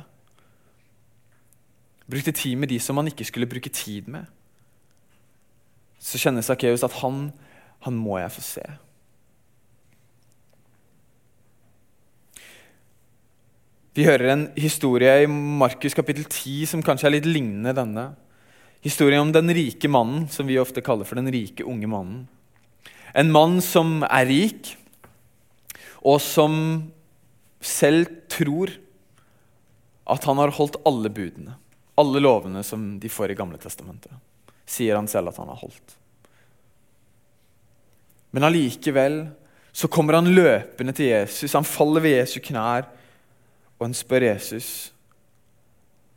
Brukte 2.09 2.33
tid 2.35 2.57
med 2.57 2.73
de 2.73 2.79
som 2.81 2.97
han 2.99 3.11
ikke 3.11 3.27
skulle 3.29 3.49
bruke 3.49 3.71
tid 3.73 4.09
med. 4.11 4.25
Så 6.01 6.19
kjenner 6.19 6.43
Sakkeus 6.43 6.83
at 6.83 6.97
han, 7.03 7.29
han 7.85 7.95
må 7.95 8.17
jeg 8.19 8.33
få 8.33 8.43
se. 8.43 8.65
Vi 13.93 14.05
hører 14.07 14.31
en 14.33 14.47
historie 14.57 15.19
i 15.21 15.29
Markus 15.29 15.93
kapittel 15.93 16.25
10 16.25 16.71
som 16.71 16.81
kanskje 16.83 17.11
er 17.11 17.19
litt 17.19 17.29
lignende 17.29 17.75
denne. 17.77 18.07
Historien 18.83 19.21
om 19.21 19.31
den 19.31 19.53
rike 19.53 19.87
mannen, 19.87 20.25
som 20.33 20.49
vi 20.49 20.57
ofte 20.59 20.81
kaller 20.83 21.05
for 21.05 21.21
den 21.21 21.29
rike 21.31 21.63
unge 21.69 21.87
mannen. 21.87 22.23
En 23.13 23.31
mann 23.31 23.59
som 23.61 24.01
er 24.07 24.25
rik, 24.29 24.73
og 26.03 26.19
som 26.21 26.55
selv 27.63 28.09
tror 28.31 28.73
at 30.09 30.25
han 30.27 30.39
har 30.41 30.51
holdt 30.57 30.81
alle 30.87 31.11
budene, 31.13 31.55
alle 31.99 32.19
lovene 32.19 32.63
som 32.65 32.97
de 32.99 33.11
får 33.11 33.31
i 33.31 33.37
Gamle 33.39 33.59
testamentet. 33.61 34.11
Sier 34.65 34.97
han 34.97 35.07
selv 35.07 35.31
at 35.31 35.39
han 35.39 35.51
har 35.51 35.61
holdt. 35.61 35.95
Men 38.33 38.47
allikevel 38.49 39.21
så 39.73 39.87
kommer 39.87 40.17
han 40.17 40.33
løpende 40.33 40.93
til 40.97 41.11
Jesus. 41.11 41.53
Han 41.53 41.67
faller 41.67 42.03
ved 42.03 42.17
Jesu 42.17 42.39
knær, 42.43 42.89
og 43.77 43.87
han 43.87 43.95
spør 43.97 44.27
Jesus 44.31 44.67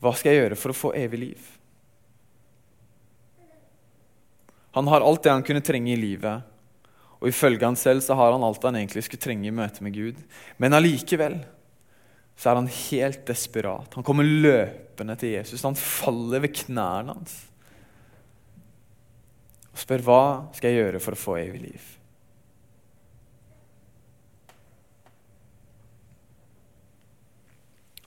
hva 0.01 0.13
skal 0.13 0.33
jeg 0.33 0.43
gjøre 0.43 0.59
for 0.61 0.73
å 0.73 0.77
få 0.77 0.91
evig 0.97 1.21
liv. 1.23 1.47
Han 4.77 4.91
har 4.93 5.05
alt 5.05 5.25
det 5.25 5.33
han 5.33 5.45
kunne 5.45 5.65
trenge 5.65 5.95
i 5.95 5.97
livet. 5.97 6.45
Og 7.21 7.31
ifølge 7.31 7.65
han 7.65 7.79
selv 7.81 8.05
så 8.05 8.17
har 8.19 8.35
han 8.35 8.45
alt 8.45 8.65
han 8.67 8.77
egentlig 8.77 9.07
skulle 9.07 9.23
trenge 9.23 9.49
i 9.49 9.55
møte 9.55 9.85
med 9.85 9.95
Gud. 9.97 10.19
Men 10.61 10.77
allikevel 10.77 11.41
så 12.37 12.51
er 12.51 12.61
han 12.61 12.69
helt 12.69 13.23
desperat. 13.29 13.95
Han 13.97 14.05
kommer 14.05 14.27
løpende 14.27 15.17
til 15.17 15.39
Jesus. 15.39 15.65
Han 15.65 15.79
faller 15.79 16.45
ved 16.45 16.53
knærne 16.65 17.17
hans 17.17 17.37
og 19.77 19.83
spør 19.83 20.03
hva 20.07 20.21
skal 20.57 20.73
jeg 20.73 20.81
gjøre 20.81 21.01
for 21.05 21.13
å 21.13 21.21
få 21.21 21.35
evig 21.37 21.59
liv. 21.67 21.89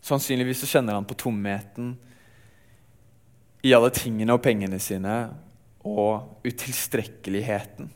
Sannsynligvis 0.01 0.63
så 0.63 0.71
kjenner 0.71 0.97
han 0.97 1.05
på 1.05 1.13
tomheten 1.13 1.91
i 3.61 3.75
alle 3.77 3.91
tingene 3.93 4.33
og 4.33 4.41
pengene 4.41 4.79
sine 4.81 5.19
og 5.85 6.41
utilstrekkeligheten 6.41 7.91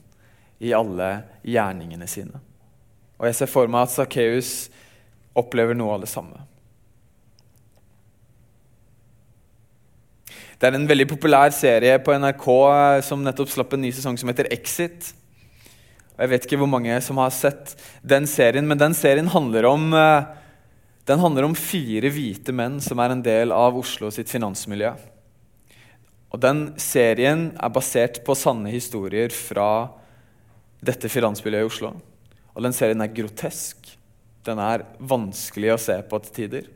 i 0.60 0.74
alle 0.76 1.10
gjerningene 1.42 2.08
sine. 2.10 2.42
Og 3.20 3.28
Jeg 3.30 3.38
ser 3.40 3.52
for 3.52 3.70
meg 3.72 3.88
at 3.88 3.94
Sakkeus 3.94 4.52
opplever 5.38 5.78
noe 5.78 5.96
av 5.96 6.04
det 6.04 6.12
samme. 6.12 6.42
Det 10.64 10.70
er 10.70 10.78
en 10.78 10.88
veldig 10.88 11.10
populær 11.10 11.52
serie 11.52 11.98
på 12.00 12.14
NRK 12.16 12.46
eh, 12.48 13.02
som 13.04 13.24
nettopp 13.24 13.50
slapp 13.52 13.74
en 13.76 13.82
ny 13.84 13.90
sesong 13.92 14.16
som 14.20 14.30
heter 14.32 14.48
Exit. 14.54 15.10
Og 16.14 16.22
jeg 16.24 16.32
vet 16.32 16.46
ikke 16.48 16.60
hvor 16.62 16.70
mange 16.72 17.00
som 17.04 17.20
har 17.20 17.34
sett 17.36 17.74
den 18.00 18.30
serien, 18.30 18.68
men 18.70 18.80
den 18.80 18.96
serien 18.96 19.28
handler 19.34 19.68
om, 19.68 19.90
eh, 19.98 20.30
den 21.10 21.20
handler 21.20 21.50
om 21.50 21.58
fire 21.58 22.08
hvite 22.14 22.56
menn 22.56 22.78
som 22.84 23.02
er 23.04 23.12
en 23.12 23.26
del 23.26 23.52
av 23.52 23.76
Oslo 23.76 24.12
sitt 24.14 24.32
finansmiljø. 24.32 24.94
Og 26.34 26.40
Den 26.42 26.64
serien 26.82 27.52
er 27.62 27.70
basert 27.70 28.24
på 28.26 28.34
sanne 28.34 28.72
historier 28.74 29.36
fra 29.36 29.92
dette 30.84 31.12
finansmiljøet 31.12 31.66
i 31.66 31.70
Oslo. 31.70 31.94
Og 32.54 32.66
den 32.66 32.76
serien 32.76 33.02
er 33.04 33.14
grotesk. 33.14 33.94
Den 34.44 34.60
er 34.62 34.86
vanskelig 35.00 35.74
å 35.74 35.82
se 35.82 35.98
på 36.08 36.20
til 36.26 36.36
tider. 36.38 36.70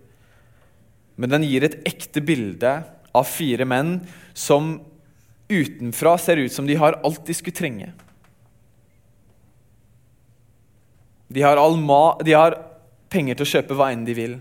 Men 1.17 1.33
den 1.33 1.47
gir 1.47 1.65
et 1.65 1.79
ekte 1.89 2.21
bilde 2.23 2.73
av 3.17 3.27
fire 3.27 3.65
menn 3.67 3.99
som 4.37 4.77
utenfra 5.49 6.17
ser 6.21 6.41
ut 6.43 6.53
som 6.53 6.67
de 6.67 6.77
har 6.77 6.99
alt 7.07 7.23
de 7.27 7.35
skulle 7.35 7.57
trenge. 7.57 7.89
De 11.27 11.43
har, 11.43 11.59
de 12.23 12.35
har 12.35 12.55
penger 13.11 13.35
til 13.35 13.47
å 13.47 13.51
kjøpe 13.55 13.77
hva 13.77 13.89
enn 13.91 14.05
de 14.07 14.15
vil. 14.15 14.37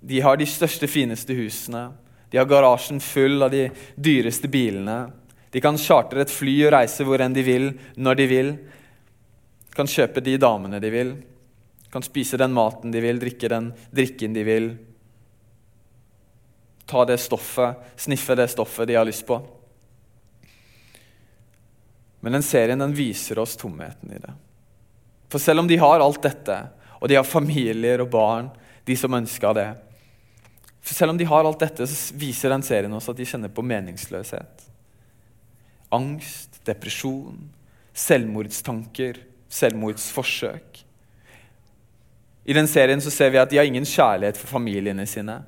De 0.00 0.20
har 0.22 0.38
de 0.38 0.46
største, 0.48 0.88
fineste 0.88 1.34
husene. 1.36 1.88
De 2.30 2.38
har 2.38 2.46
garasjen 2.48 3.00
full 3.02 3.42
av 3.42 3.50
de 3.52 3.66
dyreste 3.98 4.48
bilene. 4.50 5.10
De 5.50 5.60
kan 5.60 5.78
chartre 5.78 6.22
et 6.22 6.32
fly 6.32 6.54
og 6.66 6.74
reise 6.76 7.04
hvor 7.06 7.22
enn 7.22 7.34
de 7.34 7.42
vil, 7.46 7.72
når 7.98 8.18
de 8.20 8.26
vil. 8.30 8.52
Kan 9.74 9.90
kjøpe 9.90 10.22
de 10.22 10.36
damene 10.38 10.78
de 10.82 10.90
vil. 10.94 11.14
Kan 11.90 12.06
spise 12.06 12.38
den 12.38 12.54
maten 12.54 12.94
de 12.94 13.02
vil, 13.02 13.18
drikke 13.18 13.50
den 13.50 13.72
drikken 13.90 14.36
de 14.36 14.44
vil. 14.46 14.68
Ta 16.90 17.04
det 17.06 17.18
stoffet, 17.22 17.82
sniffe 17.98 18.36
det 18.38 18.50
stoffet 18.50 18.90
de 18.90 18.98
har 18.98 19.06
lyst 19.06 19.26
på. 19.26 19.40
Men 22.20 22.36
den 22.36 22.46
serien 22.46 22.78
den 22.78 22.94
viser 22.94 23.38
oss 23.42 23.56
tomheten 23.58 24.14
i 24.14 24.22
det. 24.22 24.32
For 25.30 25.42
selv 25.42 25.62
om 25.62 25.68
de 25.70 25.78
har 25.80 26.02
alt 26.02 26.22
dette, 26.22 26.56
og 27.00 27.08
de 27.08 27.16
har 27.16 27.26
familier 27.26 28.02
og 28.04 28.10
barn, 28.12 28.50
de 28.86 28.96
som 28.98 29.14
ønsker 29.14 29.54
det, 29.56 29.70
for 30.80 30.94
Selv 30.96 31.10
om 31.12 31.18
de 31.18 31.26
har 31.28 31.44
alt 31.44 31.60
dette, 31.60 31.86
så 31.86 32.14
viser 32.16 32.48
den 32.48 32.62
serien 32.64 32.92
oss 32.96 33.08
at 33.12 33.18
de 33.18 33.26
kjenner 33.28 33.52
på 33.52 33.62
meningsløshet. 33.62 34.69
Angst, 35.94 36.60
depresjon, 36.66 37.48
selvmordstanker, 37.96 39.18
selvmordsforsøk. 39.50 40.84
I 42.44 42.56
den 42.56 42.68
serien 42.70 43.02
så 43.02 43.12
ser 43.12 43.32
vi 43.34 43.40
at 43.40 43.50
de 43.50 43.58
har 43.60 43.68
ingen 43.68 43.86
kjærlighet 43.86 44.38
for 44.38 44.50
familiene 44.58 45.06
sine. 45.08 45.40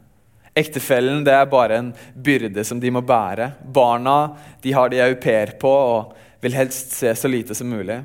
Ektefellen 0.53 1.23
det 1.25 1.33
er 1.33 1.49
bare 1.49 1.79
en 1.81 1.93
byrde 2.13 2.65
som 2.69 2.81
de 2.81 2.91
må 2.93 3.01
bære. 3.07 3.55
Barna 3.65 4.35
de 4.63 4.75
har 4.77 4.93
de 4.93 5.01
au 5.01 5.15
pair 5.21 5.55
på 5.61 5.71
og 5.71 6.13
vil 6.43 6.59
helst 6.59 6.93
se 6.99 7.15
så 7.17 7.31
lite 7.31 7.57
som 7.57 7.71
mulig. 7.73 8.03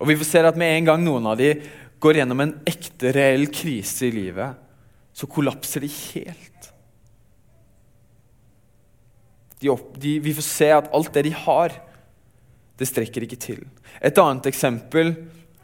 Og 0.00 0.08
Vi 0.08 0.16
får 0.16 0.24
se 0.24 0.42
at 0.48 0.56
med 0.56 0.76
en 0.76 0.88
gang 0.88 1.02
noen 1.04 1.26
av 1.28 1.36
de 1.36 1.54
går 2.00 2.20
gjennom 2.20 2.40
en 2.40 2.54
ekte, 2.68 3.12
reell 3.12 3.46
krise 3.52 4.06
i 4.08 4.14
livet, 4.14 4.56
så 5.12 5.28
kollapser 5.28 5.84
de 5.84 5.90
helt. 5.92 6.49
De 9.60 9.70
opp, 9.72 9.92
de, 10.00 10.18
vi 10.24 10.34
får 10.36 10.46
se 10.46 10.70
at 10.72 10.88
alt 10.96 11.12
det 11.14 11.26
de 11.28 11.34
har, 11.36 11.74
det 12.80 12.88
strekker 12.88 13.26
ikke 13.26 13.38
til. 13.40 13.60
Et 14.00 14.16
annet 14.22 14.48
eksempel 14.48 15.12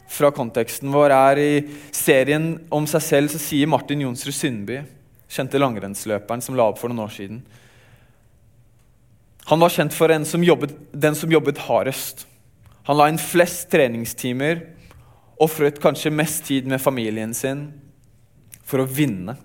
fra 0.07 0.29
konteksten 0.31 0.93
vår 0.93 1.13
er 1.15 1.41
i 1.41 1.51
serien 1.95 2.53
om 2.73 2.85
seg 2.87 3.03
selv 3.03 3.33
så 3.33 3.41
sier 3.41 3.69
Martin 3.69 4.05
Jonsrud 4.05 4.35
Sundby, 4.35 4.83
kjente 5.27 5.59
langrennsløperen 5.59 6.43
som 6.43 6.55
la 6.55 6.69
opp 6.69 6.79
for 6.79 6.87
noen 6.87 7.03
år 7.03 7.11
siden 7.11 7.41
Han 9.49 9.59
var 9.59 9.73
kjent 9.73 9.95
for 9.95 10.13
som 10.23 10.43
jobbet, 10.43 10.71
den 10.91 11.15
som 11.15 11.31
jobbet 11.31 11.59
hardest. 11.67 12.25
Han 12.87 12.97
la 12.99 13.09
inn 13.11 13.19
flest 13.19 13.67
treningstimer 13.71 14.61
ofret 15.43 15.79
kanskje 15.81 16.11
mest 16.11 16.45
tid 16.47 16.67
med 16.67 16.81
familien 16.81 17.33
sin 17.33 17.67
for 18.67 18.83
å 18.83 18.87
vinne. 18.87 19.37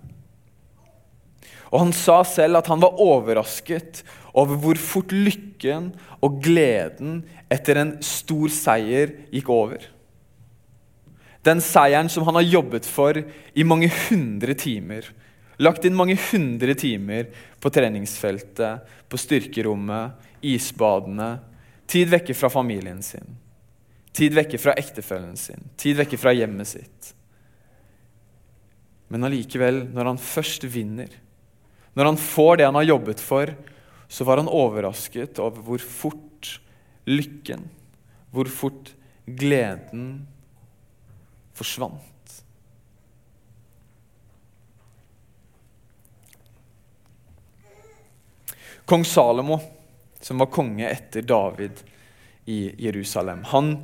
Og 1.72 1.80
Han 1.80 1.94
sa 1.96 2.20
selv 2.28 2.60
at 2.60 2.68
han 2.68 2.82
var 2.82 3.00
overrasket 3.00 4.02
over 4.36 4.58
hvor 4.60 4.80
fort 4.80 5.12
lykken 5.12 5.90
og 6.24 6.38
gleden 6.44 7.22
etter 7.52 7.80
en 7.80 7.94
stor 8.04 8.52
seier 8.52 9.14
gikk 9.32 9.48
over. 9.52 9.88
Den 11.42 11.60
seieren 11.64 12.10
som 12.12 12.24
han 12.28 12.38
har 12.38 12.46
jobbet 12.46 12.86
for 12.86 13.18
i 13.18 13.64
mange 13.66 13.88
hundre 14.06 14.54
timer. 14.54 15.08
Lagt 15.62 15.84
inn 15.88 15.96
mange 15.96 16.14
hundre 16.30 16.76
timer 16.78 17.32
på 17.60 17.72
treningsfeltet, 17.72 18.84
på 19.08 19.20
styrkerommet, 19.20 20.20
isbadene. 20.44 21.34
Tid 21.88 22.12
vekke 22.12 22.36
fra 22.36 22.52
familien 22.52 23.02
sin. 23.04 23.36
Tid 24.12 24.36
vekke 24.36 24.60
fra 24.60 24.76
ektefellen 24.76 25.38
sin, 25.40 25.70
tid 25.80 25.96
vekke 25.96 26.18
fra 26.20 26.34
hjemmet 26.36 26.68
sitt. 26.68 27.12
Men 29.12 29.24
allikevel, 29.24 29.86
når 29.92 30.10
han 30.10 30.20
først 30.20 30.66
vinner, 30.68 31.08
når 31.92 32.10
han 32.12 32.20
får 32.20 32.56
det 32.56 32.68
han 32.68 32.78
har 32.78 32.88
jobbet 32.88 33.20
for, 33.20 33.52
så 34.08 34.24
var 34.24 34.40
han 34.40 34.48
overrasket 34.48 35.40
over 35.40 35.64
hvor 35.64 35.84
fort 35.84 36.56
lykken, 37.08 37.64
hvor 38.32 38.48
fort 38.48 38.92
gleden 39.26 40.26
forsvant. 41.56 42.00
Kong 48.84 49.04
Salomo, 49.04 49.60
som 50.20 50.42
var 50.42 50.50
konge 50.52 50.88
etter 50.90 51.22
David, 51.22 51.84
i 52.44 52.74
Jerusalem. 52.84 53.44
Han 53.44 53.76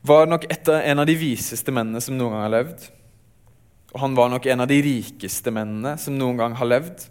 var 0.00 0.26
nok 0.26 0.46
av, 0.48 0.74
en 0.74 0.98
av 0.98 1.06
de 1.06 1.14
viseste 1.18 1.72
mennene 1.74 2.00
som 2.00 2.16
noen 2.16 2.32
gang 2.32 2.46
har 2.46 2.54
levd. 2.54 2.86
Han 3.98 4.14
var 4.14 4.30
nok 4.32 4.46
en 4.46 4.64
av 4.64 4.68
de 4.70 4.78
rikeste 4.84 5.52
mennene 5.54 5.96
som 6.00 6.16
noen 6.18 6.38
gang 6.38 6.56
har 6.58 6.68
levd. 6.68 7.06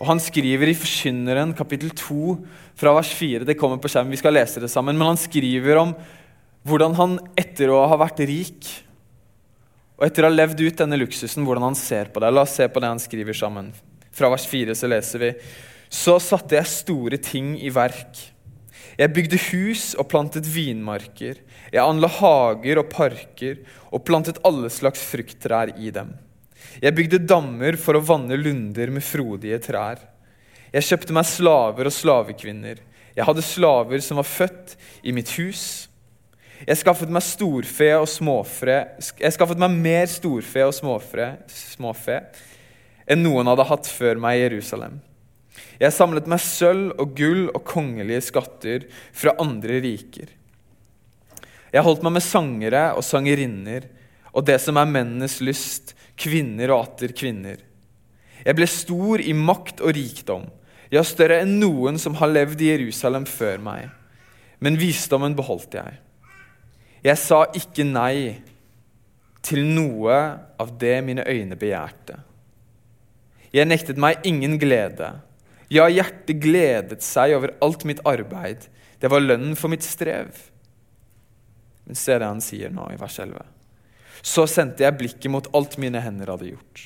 Og 0.00 0.08
Han 0.10 0.20
skriver 0.22 0.70
i 0.70 0.76
Forkynneren 0.76 1.54
kapittel 1.56 1.92
2 1.94 2.36
fra 2.76 2.94
vers 2.96 3.12
4 3.14 3.46
Det 3.46 3.56
kommer 3.58 3.78
på 3.78 3.88
skjermen, 3.92 4.12
vi 4.12 4.20
skal 4.20 4.34
lese 4.34 4.62
det 4.62 4.72
sammen. 4.72 4.98
Men 4.98 5.14
han 5.14 5.20
skriver 5.20 5.80
om 5.80 5.94
hvordan 6.64 6.96
han 6.98 7.18
etter 7.38 7.70
å 7.70 7.84
ha 7.86 7.98
vært 8.00 8.24
rik 8.24 8.70
og 9.94 10.08
etter 10.08 10.24
å 10.24 10.30
ha 10.30 10.34
levd 10.34 10.58
ut 10.64 10.80
denne 10.80 10.98
luksusen, 10.98 11.44
hvordan 11.46 11.68
han 11.68 11.76
ser 11.78 12.08
på 12.10 12.18
det. 12.18 12.32
La 12.34 12.42
oss 12.42 12.56
se 12.58 12.66
på 12.66 12.80
det 12.82 12.90
han 12.90 13.02
skriver 13.02 13.36
sammen. 13.36 13.70
Fra 14.14 14.30
vers 14.32 14.46
4 14.50 14.74
så 14.74 14.90
leser 14.90 15.22
vi 15.22 15.30
Så 15.88 16.16
satte 16.22 16.56
jeg 16.56 16.70
store 16.70 17.20
ting 17.22 17.54
i 17.62 17.70
verk 17.70 18.33
jeg 18.98 19.12
bygde 19.14 19.40
hus 19.50 19.84
og 19.98 20.08
plantet 20.10 20.46
vinmarker. 20.50 21.40
Jeg 21.72 21.82
anla 21.82 22.10
hager 22.20 22.80
og 22.82 22.90
parker 22.92 23.62
og 23.90 24.04
plantet 24.06 24.38
alle 24.46 24.70
slags 24.70 25.02
frukttrær 25.08 25.74
i 25.74 25.90
dem. 25.94 26.12
Jeg 26.82 26.94
bygde 26.96 27.22
dammer 27.26 27.78
for 27.80 27.98
å 27.98 28.04
vanne 28.04 28.38
lunder 28.38 28.92
med 28.94 29.04
frodige 29.04 29.60
trær. 29.66 30.02
Jeg 30.74 30.86
kjøpte 30.88 31.14
meg 31.14 31.26
slaver 31.28 31.90
og 31.90 31.94
slavekvinner. 31.94 32.80
Jeg 33.14 33.26
hadde 33.28 33.46
slaver 33.46 34.02
som 34.02 34.18
var 34.18 34.26
født 34.26 34.74
i 35.06 35.14
mitt 35.14 35.30
hus. 35.38 35.86
Jeg 36.64 36.80
skaffet 36.80 37.10
meg 37.12 37.22
storfe 37.26 37.88
og 37.98 38.06
småfre 38.08 38.76
Jeg 39.18 39.34
skaffet 39.34 39.58
meg 39.60 39.74
mer 39.74 40.06
storfe 40.08 40.62
og 40.64 40.72
småfre, 40.72 41.34
småfe 41.50 42.20
enn 43.10 43.20
noen 43.20 43.50
hadde 43.50 43.66
hatt 43.68 43.90
før 43.90 44.20
meg 44.22 44.38
i 44.38 44.44
Jerusalem. 44.46 44.96
Jeg 45.80 45.94
samlet 45.94 46.28
meg 46.30 46.42
sølv 46.42 46.94
og 47.00 47.12
gull 47.18 47.48
og 47.50 47.62
kongelige 47.66 48.22
skatter 48.30 48.86
fra 49.14 49.34
andre 49.42 49.80
riker. 49.84 50.30
Jeg 51.74 51.82
holdt 51.82 52.04
meg 52.06 52.16
med 52.16 52.24
sangere 52.24 52.84
og 52.94 53.02
sangerinner 53.06 53.88
og 54.34 54.46
det 54.46 54.58
som 54.62 54.78
er 54.78 54.90
mennenes 54.90 55.38
lyst, 55.44 55.94
kvinner 56.18 56.72
og 56.74 56.88
atter 56.88 57.14
kvinner. 57.14 57.58
Jeg 58.44 58.58
ble 58.58 58.66
stor 58.68 59.22
i 59.22 59.32
makt 59.34 59.80
og 59.82 59.94
rikdom, 59.96 60.48
ja, 60.92 61.02
større 61.06 61.40
enn 61.42 61.56
noen 61.62 61.98
som 61.98 62.16
har 62.20 62.30
levd 62.30 62.60
i 62.62 62.70
Jerusalem 62.74 63.24
før 63.26 63.62
meg. 63.62 63.88
Men 64.62 64.78
visdommen 64.78 65.34
beholdt 65.38 65.78
jeg. 65.78 65.96
Jeg 67.04 67.20
sa 67.20 67.44
ikke 67.56 67.86
nei 67.86 68.42
til 69.44 69.64
noe 69.66 70.18
av 70.60 70.70
det 70.80 70.96
mine 71.04 71.24
øyne 71.28 71.58
begjærte. 71.60 72.20
Jeg 73.54 73.68
nektet 73.68 74.00
meg 74.00 74.24
ingen 74.26 74.56
glede. 74.58 75.10
Ja, 75.72 75.86
hjertet 75.88 76.40
gledet 76.42 77.04
seg 77.04 77.34
over 77.36 77.54
alt 77.64 77.84
mitt 77.88 78.02
arbeid. 78.08 78.68
Det 79.00 79.10
var 79.12 79.24
lønnen 79.24 79.56
for 79.56 79.72
mitt 79.72 79.84
strev. 79.86 80.36
Men 81.84 81.98
se 81.98 82.16
det 82.18 82.28
han 82.28 82.42
sier 82.44 82.72
nå 82.72 82.86
i 82.92 82.98
vers 83.00 83.18
11. 83.20 83.40
Så 84.24 84.46
sendte 84.48 84.84
jeg 84.86 84.96
blikket 84.96 85.32
mot 85.32 85.48
alt 85.56 85.76
mine 85.80 86.00
hender 86.00 86.32
hadde 86.32 86.52
gjort. 86.54 86.84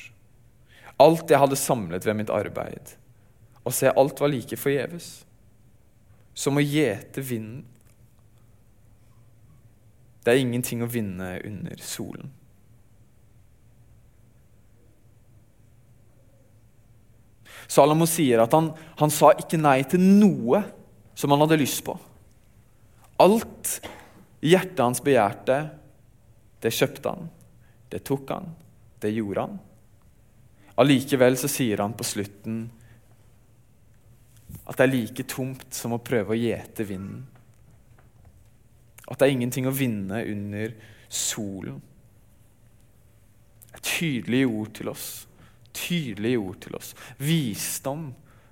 Alt 0.99 1.30
jeg 1.30 1.38
hadde 1.38 1.58
samlet 1.58 2.06
ved 2.06 2.18
mitt 2.18 2.32
arbeid. 2.35 2.97
Og 3.62 3.75
se, 3.75 3.90
alt 3.90 4.18
var 4.18 4.32
like 4.32 4.58
forgjeves. 4.58 5.11
Som 6.35 6.58
å 6.58 6.64
gjete 6.64 7.23
vinden. 7.23 7.66
Det 10.25 10.35
er 10.35 10.42
ingenting 10.42 10.82
å 10.82 10.90
vinne 10.90 11.37
under 11.47 11.78
solen. 11.82 12.32
Salomo 17.68 18.06
sier 18.08 18.40
at 18.40 18.54
han, 18.56 18.70
han 18.96 19.12
sa 19.12 19.34
ikke 19.37 19.60
nei 19.60 19.82
til 19.88 20.00
noe 20.00 20.62
som 21.18 21.34
han 21.34 21.42
hadde 21.44 21.60
lyst 21.60 21.82
på. 21.84 21.94
Alt 23.20 23.78
hjertet 24.40 24.80
hans 24.80 25.02
begjærte, 25.04 25.58
det 26.62 26.72
kjøpte 26.75 27.12
han, 27.12 27.28
det 27.92 28.02
tok 28.06 28.32
han, 28.32 28.52
det 29.02 29.12
gjorde 29.12 29.44
han. 29.44 29.58
Allikevel 30.78 31.37
så 31.38 31.50
sier 31.50 31.82
han 31.82 31.96
på 31.98 32.06
slutten 32.06 32.62
at 34.68 34.78
det 34.78 34.84
er 34.84 34.92
like 34.92 35.25
tomt 35.28 35.66
som 35.75 35.94
å 35.96 36.02
prøve 36.04 36.34
å 36.34 36.38
gjete 36.38 36.87
vinden. 36.88 37.25
At 39.08 39.18
det 39.18 39.26
er 39.26 39.34
ingenting 39.34 39.68
å 39.68 39.75
vinne 39.75 40.20
under 40.28 40.75
solen. 41.08 41.80
Et 43.75 43.84
tydelig 43.84 44.44
ord 44.46 44.72
til 44.76 44.92
oss. 44.92 45.08
Tydelige 45.88 46.40
ord 46.40 46.59
til 46.61 46.76
oss. 46.76 46.92
Visdom 47.16 48.11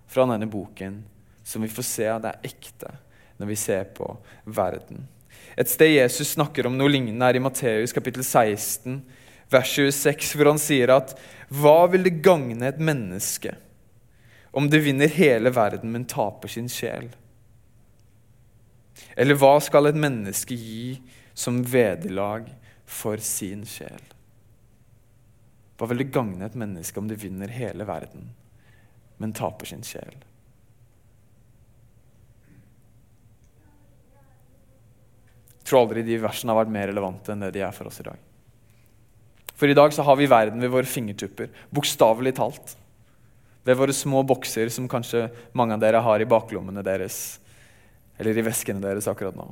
fra 0.09 0.25
denne 0.31 0.49
boken 0.49 1.03
som 1.47 1.63
vi 1.63 1.71
får 1.71 1.87
se 1.87 2.09
at 2.11 2.25
det 2.25 2.33
er 2.33 2.49
ekte 2.49 2.95
når 3.37 3.51
vi 3.51 3.59
ser 3.61 3.85
på 3.97 4.09
verden. 4.49 5.05
Et 5.57 5.69
sted 5.69 5.93
Jesus 5.93 6.35
snakker 6.35 6.67
om 6.69 6.77
noe 6.77 6.91
lignende, 6.91 7.25
er 7.25 7.39
i 7.39 7.43
Matteus 7.43 7.95
kapittel 7.95 8.25
16, 8.25 8.99
vers 9.53 9.75
26, 9.77 10.33
hvor 10.37 10.51
han 10.51 10.61
sier 10.61 10.93
at 10.95 11.15
hva 11.53 11.87
vil 11.93 12.07
det 12.07 12.19
gagne 12.25 12.67
et 12.67 12.81
menneske 12.83 13.55
om 14.57 14.71
det 14.73 14.81
vinner 14.87 15.13
hele 15.13 15.53
verden, 15.53 15.93
men 15.93 16.09
taper 16.09 16.51
sin 16.51 16.69
sjel? 16.73 17.11
Eller 19.17 19.37
hva 19.37 19.59
skal 19.61 19.91
et 19.91 20.01
menneske 20.01 20.57
gi 20.57 20.97
som 21.37 21.61
vederlag 21.61 22.49
for 22.89 23.21
sin 23.21 23.67
sjel? 23.69 24.01
Hva 25.77 25.89
vil 25.91 26.01
det 26.01 26.13
gagne 26.15 26.47
et 26.47 26.57
menneske 26.57 27.01
om 27.01 27.09
det 27.09 27.19
vinner 27.21 27.53
hele 27.53 27.85
verden, 27.89 28.31
men 29.21 29.35
taper 29.37 29.69
sin 29.69 29.85
sjel? 29.85 30.17
Jeg 35.57 35.69
tror 35.69 35.83
aldri 35.83 36.05
de 36.07 36.17
versene 36.23 36.55
har 36.55 36.63
vært 36.63 36.73
mer 36.73 36.89
relevante 36.93 37.35
enn 37.35 37.43
det 37.43 37.53
de 37.57 37.65
er 37.67 37.75
for 37.75 37.91
oss 37.91 37.99
i 38.01 38.07
dag. 38.07 38.19
For 39.57 39.69
i 39.69 39.77
dag 39.77 39.93
så 39.93 40.05
har 40.07 40.19
vi 40.21 40.29
verden 40.31 40.63
ved 40.63 40.71
våre 40.71 40.89
fingertupper, 40.89 41.49
bokstavelig 41.75 42.37
talt. 42.39 42.77
Ved 43.67 43.79
våre 43.81 43.95
små 43.97 44.23
bokser 44.23 44.71
som 44.71 44.87
kanskje 44.89 45.27
mange 45.57 45.75
av 45.75 45.83
dere 45.83 46.03
har 46.05 46.23
i 46.23 46.29
baklommene 46.29 46.85
deres, 46.87 47.41
eller 48.21 48.37
i 48.37 48.45
veskene 48.47 48.85
deres 48.85 49.09
akkurat 49.11 49.37
nå. 49.37 49.49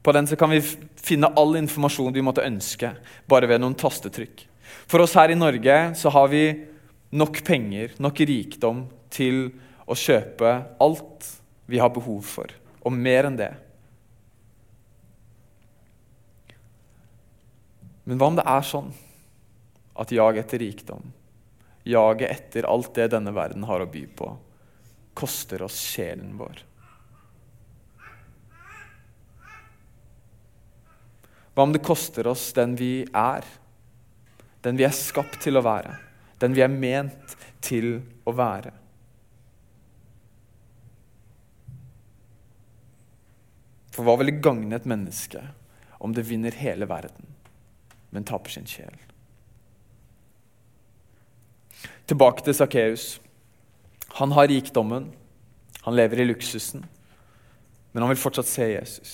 På 0.00 0.14
den 0.16 0.28
så 0.30 0.38
kan 0.38 0.52
vi 0.52 0.62
finne 0.62 1.32
all 1.36 1.58
informasjon 1.58 2.14
vi 2.14 2.24
måtte 2.24 2.46
ønske, 2.46 2.92
bare 3.28 3.50
ved 3.50 3.60
noen 3.60 3.74
tastetrykk. 3.76 4.46
For 4.90 5.02
oss 5.04 5.16
her 5.18 5.32
i 5.32 5.38
Norge 5.38 5.78
så 5.98 6.12
har 6.12 6.30
vi 6.32 6.44
nok 7.10 7.42
penger, 7.46 7.94
nok 7.98 8.22
rikdom, 8.26 8.84
til 9.10 9.48
å 9.90 9.96
kjøpe 9.98 10.52
alt 10.82 11.26
vi 11.70 11.80
har 11.82 11.90
behov 11.94 12.22
for, 12.26 12.50
og 12.86 12.94
mer 12.94 13.26
enn 13.26 13.38
det. 13.38 13.52
Men 18.06 18.18
hva 18.18 18.30
om 18.30 18.38
det 18.38 18.46
er 18.48 18.66
sånn 18.66 18.90
at 20.00 20.14
jaget 20.14 20.46
etter 20.46 20.62
rikdom, 20.62 21.10
jaget 21.86 22.30
etter 22.30 22.66
alt 22.70 22.94
det 22.96 23.10
denne 23.12 23.34
verden 23.34 23.66
har 23.68 23.82
å 23.82 23.90
by 23.90 24.02
på, 24.18 24.32
koster 25.18 25.62
oss 25.66 25.78
sjelen 25.92 26.34
vår? 26.38 26.64
Hva 31.54 31.66
om 31.66 31.74
det 31.74 31.82
koster 31.84 32.30
oss 32.30 32.52
den 32.56 32.76
vi 32.78 33.04
er, 33.10 33.46
den 34.64 34.76
vi 34.76 34.84
er 34.86 34.94
skapt 34.94 35.40
til 35.44 35.56
å 35.56 35.64
være, 35.64 35.96
den 36.42 36.56
vi 36.56 36.64
er 36.64 36.72
ment 36.72 37.36
til 37.64 37.98
å 38.28 38.34
være? 38.36 38.74
For 43.90 44.06
hva 44.06 44.20
vil 44.20 44.30
det 44.30 44.40
gagne 44.44 44.76
et 44.76 44.88
menneske 44.88 45.42
om 46.00 46.14
det 46.16 46.28
vinner 46.28 46.54
hele 46.56 46.86
verden? 46.88 47.30
men 48.10 48.24
taper 48.24 48.50
sin 48.50 48.66
sjel. 48.66 48.94
Tilbake 52.10 52.44
til 52.44 52.56
Sakkeus. 52.58 53.20
Han 54.18 54.34
har 54.34 54.50
rikdommen, 54.50 55.12
han 55.86 55.96
lever 55.96 56.20
i 56.20 56.30
luksusen, 56.32 56.82
men 57.92 58.02
han 58.02 58.10
vil 58.10 58.20
fortsatt 58.20 58.50
se 58.50 58.66
Jesus. 58.72 59.12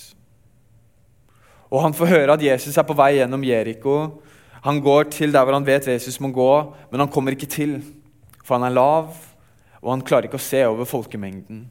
Og 1.66 1.82
Han 1.82 1.94
får 1.94 2.06
høre 2.06 2.34
at 2.36 2.42
Jesus 2.42 2.76
er 2.78 2.86
på 2.86 2.94
vei 2.94 3.16
gjennom 3.16 3.42
Jeriko. 3.42 4.22
Han 4.66 4.82
går 4.82 5.12
til 5.14 5.30
der 5.34 5.46
hvor 5.46 5.54
han 5.54 5.66
vet 5.66 5.86
Jesus 5.86 6.18
må 6.20 6.32
gå, 6.34 6.50
men 6.90 7.04
han 7.04 7.10
kommer 7.12 7.36
ikke 7.36 7.48
til. 7.50 7.78
For 8.42 8.58
han 8.58 8.66
er 8.66 8.74
lav, 8.74 9.14
og 9.82 9.92
han 9.92 10.02
klarer 10.06 10.26
ikke 10.26 10.40
å 10.40 10.42
se 10.42 10.62
over 10.66 10.88
folkemengden. 10.90 11.64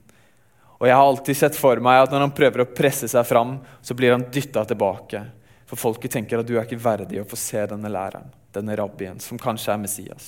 Og 0.80 0.88
Jeg 0.88 0.96
har 0.96 1.08
alltid 1.08 1.38
sett 1.40 1.58
for 1.60 1.80
meg 1.84 2.04
at 2.04 2.14
når 2.14 2.26
han 2.26 2.36
prøver 2.36 2.64
å 2.64 2.72
presse 2.76 3.08
seg 3.12 3.28
fram, 3.28 3.58
så 3.84 3.96
blir 3.96 4.16
han 4.16 4.26
dytta 4.32 4.66
tilbake. 4.68 5.22
For 5.66 5.80
folket 5.80 6.14
tenker 6.16 6.40
at 6.40 6.48
du 6.48 6.56
er 6.56 6.66
ikke 6.66 6.80
verdig 6.80 7.22
å 7.22 7.28
få 7.28 7.40
se 7.40 7.64
denne 7.72 7.92
læreren, 7.92 8.28
denne 8.54 8.76
rabbien, 8.78 9.20
som 9.24 9.40
kanskje 9.40 9.74
er 9.74 9.82
Messias. 9.82 10.28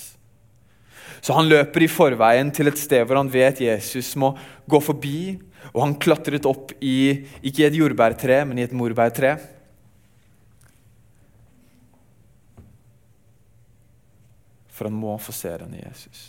Så 1.21 1.35
han 1.35 1.47
løper 1.49 1.83
i 1.83 1.91
forveien 1.91 2.49
til 2.53 2.69
et 2.69 2.79
sted 2.79 3.05
hvor 3.07 3.19
han 3.19 3.29
vet 3.31 3.61
Jesus 3.63 4.13
må 4.19 4.33
gå 4.69 4.79
forbi. 4.83 5.37
Og 5.73 5.81
han 5.83 5.95
klatret 5.99 6.45
opp 6.47 6.73
i 6.79 7.27
ikke 7.41 7.63
i 7.63 7.67
et 7.67 7.77
jordbærtre, 7.79 8.43
men 8.47 8.59
i 8.59 8.65
et 8.65 8.75
morbærtre. 8.75 9.35
For 14.77 14.85
han 14.85 14.97
må 14.97 15.15
få 15.17 15.33
se 15.33 15.49
denne 15.57 15.79
Jesus. 15.81 16.25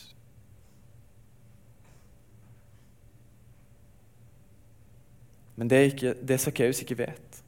Men 5.59 5.69
det, 5.69 5.83
ikke, 5.91 6.15
det 6.23 6.39
Sakkeus 6.41 6.81
ikke 6.85 6.97
vet, 7.01 7.39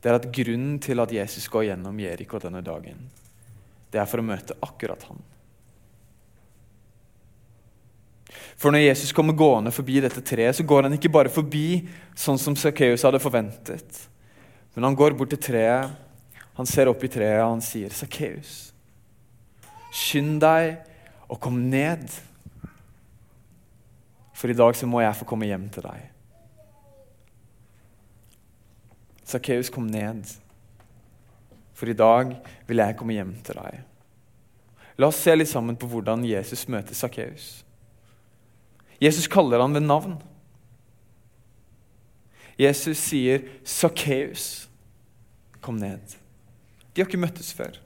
det 0.00 0.10
er 0.10 0.16
at 0.20 0.28
grunnen 0.36 0.76
til 0.80 1.02
at 1.02 1.12
Jesus 1.12 1.48
går 1.50 1.66
gjennom 1.68 1.98
Jeriko 1.98 2.38
denne 2.38 2.62
dagen, 2.64 3.00
det 3.90 4.00
er 4.00 4.08
for 4.08 4.22
å 4.22 4.26
møte 4.26 4.56
akkurat 4.62 5.02
han. 5.08 5.18
For 8.54 8.70
når 8.70 8.86
Jesus 8.86 9.12
kommer 9.16 9.36
gående 9.36 9.72
forbi 9.74 9.98
dette 10.04 10.22
treet, 10.24 10.54
så 10.56 10.64
går 10.66 10.86
han 10.86 10.94
ikke 10.96 11.12
bare 11.12 11.32
forbi 11.32 11.82
sånn 12.14 12.38
som 12.40 12.56
Sakkeus 12.56 13.02
hadde 13.04 13.20
forventet. 13.22 13.98
Men 14.74 14.88
han 14.88 14.98
går 14.98 15.16
bort 15.18 15.34
til 15.34 15.42
treet, 15.50 15.98
han 16.54 16.70
ser 16.70 16.88
opp 16.90 17.02
i 17.02 17.10
treet, 17.10 17.42
og 17.42 17.56
han 17.56 17.64
sier, 17.64 17.90
'Sakkeus, 17.90 18.73
skynd 19.94 20.40
deg 20.42 20.80
og 21.28 21.38
kom 21.40 21.60
ned.' 21.70 22.10
For 24.34 24.50
i 24.50 24.56
dag 24.58 24.74
så 24.76 24.86
må 24.90 25.00
jeg 25.00 25.16
få 25.16 25.24
komme 25.30 25.46
hjem 25.46 25.68
til 25.72 25.86
deg. 25.86 26.10
Sakkeus, 29.24 29.70
kom 29.72 29.86
ned, 29.88 30.26
for 31.72 31.88
i 31.88 31.96
dag 31.96 32.34
vil 32.68 32.82
jeg 32.82 32.96
komme 32.98 33.16
hjem 33.16 33.32
til 33.46 33.56
deg. 33.56 33.78
La 35.00 35.08
oss 35.08 35.22
se 35.24 35.32
litt 35.34 35.50
sammen 35.50 35.78
på 35.80 35.88
hvordan 35.90 36.26
Jesus 36.28 36.66
møter 36.70 36.94
Sakkeus. 36.94 37.64
Jesus 39.00 39.26
kaller 39.30 39.62
han 39.64 39.74
ved 39.74 39.86
navn. 39.86 40.18
Jesus 42.58 42.98
sier, 42.98 43.42
'Sakkeus, 43.64 44.68
kom 45.60 45.80
ned'. 45.80 46.18
De 46.94 47.00
har 47.00 47.08
ikke 47.08 47.18
møttes 47.18 47.52
før. 47.52 47.83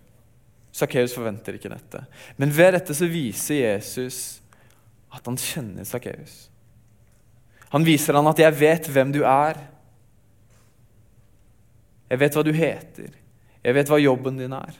Sakkeus 0.78 1.14
forventer 1.16 1.56
ikke 1.58 1.72
dette. 1.72 2.04
Men 2.38 2.52
ved 2.54 2.76
dette 2.76 2.94
så 2.94 3.08
viser 3.10 3.62
Jesus 3.62 4.38
at 5.14 5.26
han 5.26 5.38
kjenner 5.40 5.86
Sakkeus. 5.88 6.46
Han 7.72 7.84
viser 7.84 8.16
han 8.16 8.26
at 8.30 8.38
'jeg 8.38 8.54
vet 8.60 8.88
hvem 8.88 9.12
du 9.12 9.22
er'. 9.24 9.58
Jeg 12.10 12.20
vet 12.20 12.34
hva 12.34 12.44
du 12.44 12.52
heter. 12.52 13.10
Jeg 13.64 13.74
vet 13.74 13.88
hva 13.88 13.98
jobben 14.00 14.38
din 14.38 14.52
er. 14.52 14.74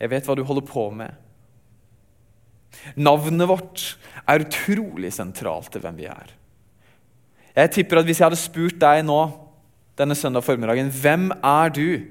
Jeg 0.00 0.10
vet 0.10 0.26
hva 0.26 0.34
du 0.34 0.42
holder 0.44 0.66
på 0.66 0.90
med. 0.90 1.14
Navnet 2.96 3.48
vårt 3.48 3.96
er 4.26 4.44
utrolig 4.44 5.12
sentralt 5.12 5.72
til 5.72 5.80
hvem 5.80 5.96
vi 5.96 6.06
er. 6.10 6.34
Jeg 7.56 7.70
tipper 7.70 7.98
at 7.98 8.04
Hvis 8.04 8.20
jeg 8.20 8.26
hadde 8.26 8.40
spurt 8.40 8.80
deg 8.80 9.04
nå 9.04 9.20
denne 9.98 10.14
søndag 10.14 10.44
formiddagen 10.44 10.90
hvem 10.90 11.30
er 11.42 11.68
du, 11.74 12.06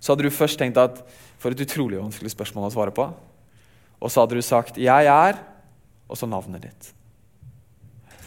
så 0.00 0.12
hadde 0.12 0.26
du 0.26 0.30
først 0.30 0.58
tenkt 0.58 0.76
at 0.76 1.02
for 1.44 1.52
et 1.52 1.60
utrolig 1.60 2.00
vanskelig 2.00 2.32
spørsmål 2.32 2.70
å 2.70 2.72
svare 2.72 2.94
på. 2.96 3.04
Og 4.00 4.12
så 4.12 4.24
hadde 4.24 4.36
du 4.38 4.42
sagt 4.42 4.78
'jeg 4.80 5.06
er', 5.06 5.42
og 6.08 6.16
så 6.16 6.26
navnet 6.26 6.62
ditt. 6.62 6.92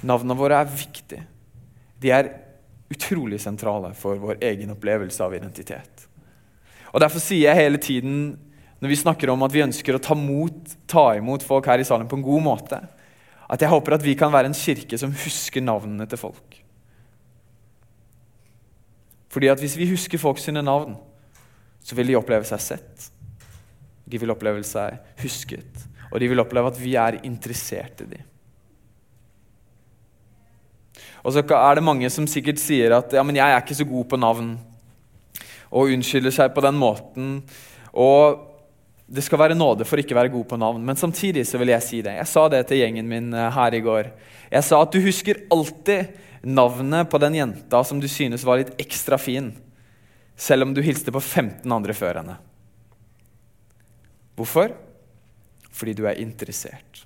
Navnene 0.04 0.38
våre 0.38 0.62
er 0.62 0.66
viktige. 0.66 1.26
De 2.00 2.12
er 2.12 2.30
utrolig 2.92 3.40
sentrale 3.42 3.94
for 3.94 4.16
vår 4.16 4.38
egen 4.42 4.70
opplevelse 4.70 5.24
av 5.24 5.34
identitet. 5.34 6.08
Og 6.94 7.02
Derfor 7.02 7.20
sier 7.20 7.50
jeg 7.50 7.56
hele 7.56 7.78
tiden 7.78 8.38
når 8.80 8.90
vi 8.90 8.96
snakker 8.96 9.30
om 9.30 9.42
at 9.44 9.52
vi 9.52 9.64
ønsker 9.64 9.96
å 9.96 10.02
ta, 10.02 10.14
mot, 10.14 10.54
ta 10.88 11.16
imot 11.18 11.44
folk 11.44 11.66
her 11.66 11.80
i 11.80 11.84
salen 11.84 12.08
på 12.08 12.16
en 12.18 12.24
god 12.24 12.42
måte, 12.42 12.88
at 13.50 13.60
jeg 13.60 13.70
håper 13.70 13.94
at 13.94 14.04
vi 14.04 14.14
kan 14.14 14.32
være 14.32 14.46
en 14.46 14.54
kirke 14.54 14.98
som 14.98 15.12
husker 15.12 15.62
navnene 15.62 16.08
til 16.08 16.18
folk. 16.18 16.64
Fordi 19.30 19.48
at 19.48 19.60
Hvis 19.60 19.78
vi 19.78 19.90
husker 19.90 20.18
folk 20.18 20.38
sine 20.38 20.62
navn, 20.62 20.96
så 21.88 21.96
vil 21.96 22.12
de 22.12 22.18
oppleve 22.20 22.48
seg 22.48 22.64
sett. 22.64 23.06
De 24.08 24.20
vil 24.20 24.32
oppleve 24.32 24.64
seg 24.68 25.00
husket, 25.24 25.86
og 26.12 26.20
de 26.20 26.28
vil 26.32 26.44
oppleve 26.44 26.74
at 26.74 26.82
vi 26.82 26.96
er 27.00 27.22
interessert 27.28 28.04
i 28.04 28.10
dem. 28.16 28.26
Og 31.24 31.34
så 31.36 31.44
er 31.44 31.80
det 31.80 31.84
mange 31.84 32.10
som 32.14 32.28
sikkert 32.30 32.60
sier 32.62 32.94
at 32.96 33.16
ja, 33.16 33.24
men 33.26 33.36
jeg 33.36 33.52
er 33.52 33.64
ikke 33.64 33.76
så 33.76 33.88
god 33.88 34.06
på 34.12 34.20
navn, 34.20 34.54
og 35.68 35.92
unnskylder 35.92 36.32
seg 36.32 36.54
på 36.56 36.64
den 36.64 36.78
måten. 36.80 37.32
Og 37.92 38.46
det 39.08 39.24
skal 39.24 39.40
være 39.40 39.58
nåde 39.58 39.88
for 39.88 40.00
ikke 40.00 40.16
å 40.16 40.20
være 40.22 40.32
god 40.32 40.48
på 40.48 40.60
navn. 40.60 40.84
Men 40.88 41.00
samtidig 41.00 41.46
så 41.48 41.60
vil 41.60 41.72
jeg 41.74 41.84
si 41.84 42.00
det. 42.04 42.18
Jeg 42.20 42.32
sa 42.32 42.46
det 42.52 42.62
til 42.68 42.82
gjengen 42.82 43.08
min 43.08 43.34
eh, 43.36 43.52
her 43.56 43.76
i 43.76 43.84
går. 43.84 44.12
Jeg 44.52 44.68
sa 44.68 44.80
at 44.84 44.96
du 44.96 45.04
husker 45.04 45.46
alltid 45.52 46.16
navnet 46.48 47.10
på 47.12 47.20
den 47.20 47.36
jenta 47.40 47.84
som 47.88 48.00
du 48.00 48.08
synes 48.12 48.46
var 48.48 48.62
litt 48.62 48.76
ekstra 48.80 49.20
fin, 49.20 49.52
selv 50.38 50.68
om 50.68 50.74
du 50.74 50.84
hilste 50.86 51.12
på 51.12 51.22
15 51.22 51.72
andre 51.72 51.96
før 51.98 52.22
henne. 52.22 52.38
Hvorfor? 54.38 54.76
Fordi 55.74 55.96
du 55.98 56.06
er 56.06 56.22
interessert. 56.22 57.04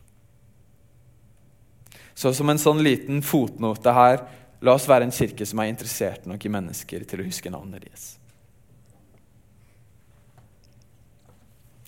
Så 2.13 2.33
som 2.35 2.51
en 2.51 2.59
sånn 2.59 2.83
liten 2.83 3.23
fotnote 3.25 3.95
her 3.95 4.23
La 4.61 4.75
oss 4.77 4.85
være 4.85 5.07
en 5.07 5.13
kirke 5.13 5.45
som 5.49 5.57
er 5.57 5.71
interessert 5.71 6.27
nok 6.29 6.43
i 6.45 6.51
mennesker 6.53 7.01
til 7.09 7.23
å 7.23 7.25
huske 7.25 7.49
navnet 7.49 7.81
deres. 7.81 8.03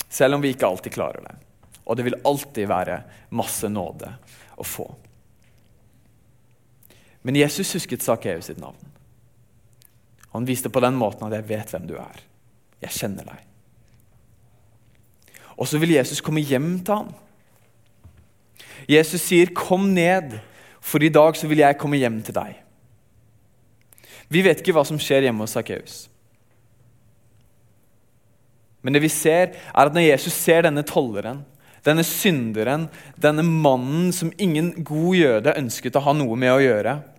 Selv 0.10 0.40
om 0.40 0.42
vi 0.42 0.56
ikke 0.56 0.66
alltid 0.66 0.96
klarer 0.96 1.22
det. 1.22 1.36
Og 1.86 1.98
det 1.98 2.08
vil 2.08 2.18
alltid 2.26 2.66
være 2.72 2.98
masse 3.38 3.70
nåde 3.70 4.10
å 4.58 4.66
få. 4.66 4.88
Men 7.22 7.38
Jesus 7.38 7.76
husket 7.78 8.02
Sakkeus 8.02 8.50
sitt 8.50 8.62
navn. 8.62 8.80
Han 10.34 10.48
viste 10.50 10.70
på 10.70 10.82
den 10.82 10.96
måten 10.98 11.28
at 11.28 11.34
'jeg 11.34 11.50
vet 11.50 11.72
hvem 11.72 11.88
du 11.88 11.96
er'. 11.96 12.24
Jeg 12.82 12.90
kjenner 12.90 13.24
deg. 13.24 13.40
Og 15.58 15.68
så 15.68 15.78
vil 15.78 15.94
Jesus 15.94 16.22
komme 16.22 16.42
hjem 16.42 16.84
til 16.84 16.96
ham. 16.96 17.14
Jesus 18.90 19.22
sier, 19.22 19.54
'Kom 19.54 19.94
ned, 19.94 20.40
for 20.82 21.04
i 21.04 21.10
dag 21.10 21.36
så 21.36 21.48
vil 21.48 21.58
jeg 21.58 21.78
komme 21.78 21.98
hjem 21.98 22.24
til 22.24 22.34
deg'. 22.34 22.56
Vi 24.30 24.42
vet 24.42 24.60
ikke 24.60 24.74
hva 24.74 24.86
som 24.86 24.98
skjer 24.98 25.22
hjemme 25.22 25.40
hos 25.40 25.52
Sakkeus. 25.52 26.10
Men 28.82 28.94
det 28.94 29.02
vi 29.02 29.10
ser, 29.10 29.54
er 29.76 29.86
at 29.86 29.94
når 29.94 30.10
Jesus 30.10 30.34
ser 30.34 30.62
denne 30.62 30.84
tolleren, 30.84 31.46
denne 31.86 32.04
synderen, 32.04 32.90
denne 33.20 33.44
mannen 33.44 34.12
som 34.12 34.32
ingen 34.38 34.84
god 34.84 35.16
jøde 35.16 35.58
ønsket 35.58 35.96
å 35.96 36.04
ha 36.04 36.14
noe 36.14 36.36
med 36.36 36.52
å 36.52 36.62
gjøre 36.64 37.13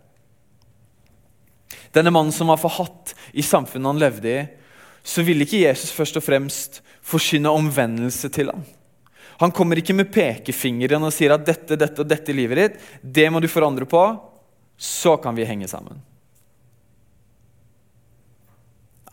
Denne 1.95 2.13
mannen 2.15 2.35
som 2.35 2.51
var 2.51 2.61
forhatt 2.61 3.15
i 3.33 3.43
samfunnet 3.45 3.93
han 3.93 4.03
levde 4.03 4.31
i, 4.31 4.45
så 5.05 5.23
ville 5.23 5.45
ikke 5.45 5.63
Jesus 5.67 5.93
først 5.95 6.17
og 6.19 6.25
fremst 6.25 6.81
forsyne 7.05 7.53
omvendelse 7.53 8.31
til 8.33 8.51
ham. 8.51 8.65
Han 9.43 9.53
kommer 9.55 9.79
ikke 9.79 9.97
med 9.97 10.13
pekefingeren 10.15 11.05
og 11.05 11.13
sier 11.15 11.35
at 11.35 11.45
dette, 11.47 11.77
dette 11.79 12.03
og 12.03 12.09
dette 12.09 12.33
i 12.33 12.37
livet 12.37 12.61
ditt, 12.61 12.81
det 13.03 13.27
må 13.33 13.43
du 13.43 13.51
forandre 13.51 13.87
på, 13.91 14.03
så 14.79 15.17
kan 15.23 15.37
vi 15.37 15.47
henge 15.47 15.69
sammen. 15.71 16.01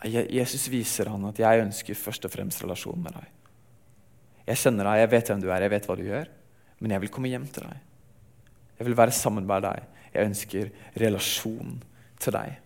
Jesus 0.05 0.65
viser 0.71 1.11
han 1.13 1.27
at 1.29 1.37
jeg 1.41 1.61
ønsker 1.61 1.97
først 1.97 2.25
og 2.25 2.33
fremst 2.33 2.63
relasjon 2.63 3.01
med 3.01 3.13
deg. 3.13 3.27
Jeg 4.49 4.61
kjenner 4.63 4.87
deg, 4.89 5.03
jeg 5.03 5.11
vet 5.11 5.29
hvem 5.29 5.43
du 5.43 5.49
er, 5.51 5.65
jeg 5.65 5.73
vet 5.75 5.87
hva 5.89 5.97
du 5.97 6.03
gjør, 6.07 6.31
men 6.81 6.95
jeg 6.95 7.03
vil 7.03 7.13
komme 7.13 7.29
hjem 7.29 7.45
til 7.53 7.67
deg. 7.67 7.83
Jeg 8.79 8.87
vil 8.87 8.97
være 8.97 9.13
sammen 9.13 9.45
med 9.45 9.61
deg. 9.67 9.85
Jeg 10.11 10.29
ønsker 10.31 10.71
relasjon 10.97 11.75
til 12.21 12.33
deg. 12.33 12.57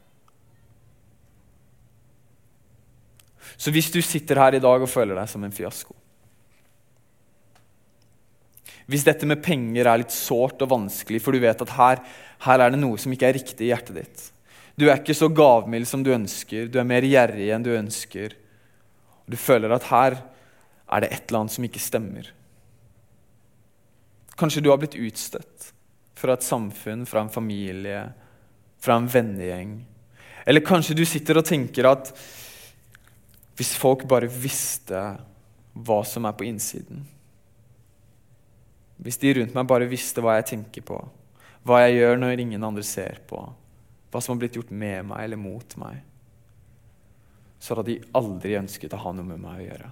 Så 3.58 3.72
hvis 3.74 3.92
du 3.94 4.02
sitter 4.04 4.40
her 4.42 4.58
i 4.58 4.64
dag 4.64 4.82
og 4.82 4.92
føler 4.92 5.18
deg 5.18 5.30
som 5.32 5.44
en 5.46 5.54
fiasko 5.56 5.96
Hvis 8.86 9.06
dette 9.08 9.26
med 9.26 9.42
penger 9.46 9.88
er 9.90 10.02
litt 10.04 10.14
sårt 10.14 10.62
og 10.62 10.72
vanskelig, 10.74 11.22
for 11.24 11.34
du 11.34 11.42
vet 11.42 11.62
at 11.62 11.76
her, 11.78 12.02
her 12.46 12.62
er 12.62 12.74
det 12.74 12.82
noe 12.82 13.00
som 13.02 13.14
ikke 13.14 13.30
er 13.30 13.38
riktig 13.40 13.68
i 13.68 13.72
hjertet 13.72 14.00
ditt 14.02 14.26
Du 14.78 14.88
er 14.88 15.00
ikke 15.00 15.18
så 15.18 15.32
gavmild 15.34 15.90
som 15.90 16.04
du 16.06 16.12
ønsker, 16.14 16.70
du 16.70 16.80
er 16.82 16.88
mer 16.88 17.06
gjerrig 17.08 17.50
enn 17.56 17.66
du 17.66 17.72
ønsker. 17.74 18.36
Du 19.26 19.38
føler 19.40 19.72
at 19.74 19.88
her 19.90 20.20
er 20.86 21.02
det 21.02 21.12
et 21.14 21.24
eller 21.30 21.46
annet 21.46 21.56
som 21.56 21.66
ikke 21.66 21.82
stemmer. 21.82 22.28
Kanskje 24.36 24.62
du 24.62 24.70
har 24.70 24.82
blitt 24.82 24.98
utstøtt 25.00 25.72
fra 26.20 26.36
et 26.36 26.46
samfunn, 26.46 27.06
fra 27.08 27.24
en 27.24 27.32
familie, 27.32 28.02
fra 28.84 29.00
en 29.00 29.08
vennegjeng. 29.10 29.78
Eller 30.46 30.66
kanskje 30.66 30.98
du 30.98 31.06
sitter 31.08 31.40
og 31.40 31.48
tenker 31.48 31.88
at 31.90 32.12
hvis 33.56 33.76
folk 33.80 34.04
bare 34.10 34.30
visste 34.32 35.02
hva 35.76 36.00
som 36.08 36.28
er 36.28 36.36
på 36.36 36.48
innsiden. 36.48 37.04
Hvis 39.04 39.20
de 39.20 39.34
rundt 39.36 39.56
meg 39.56 39.68
bare 39.68 39.90
visste 39.92 40.24
hva 40.24 40.38
jeg 40.38 40.50
tenker 40.54 40.86
på, 40.88 40.98
hva 41.68 41.82
jeg 41.84 42.00
gjør 42.00 42.20
når 42.22 42.44
ingen 42.44 42.64
andre 42.64 42.84
ser 42.86 43.20
på, 43.28 43.42
hva 44.12 44.22
som 44.24 44.36
har 44.36 44.44
blitt 44.44 44.56
gjort 44.56 44.72
med 44.72 45.10
meg 45.10 45.26
eller 45.26 45.40
mot 45.40 45.76
meg, 45.82 46.00
så 47.60 47.74
hadde 47.74 47.90
de 47.90 48.16
aldri 48.16 48.56
ønsket 48.60 48.94
å 48.96 49.02
ha 49.04 49.14
noe 49.16 49.28
med 49.28 49.42
meg 49.42 49.60
å 49.60 49.66
gjøre. 49.66 49.92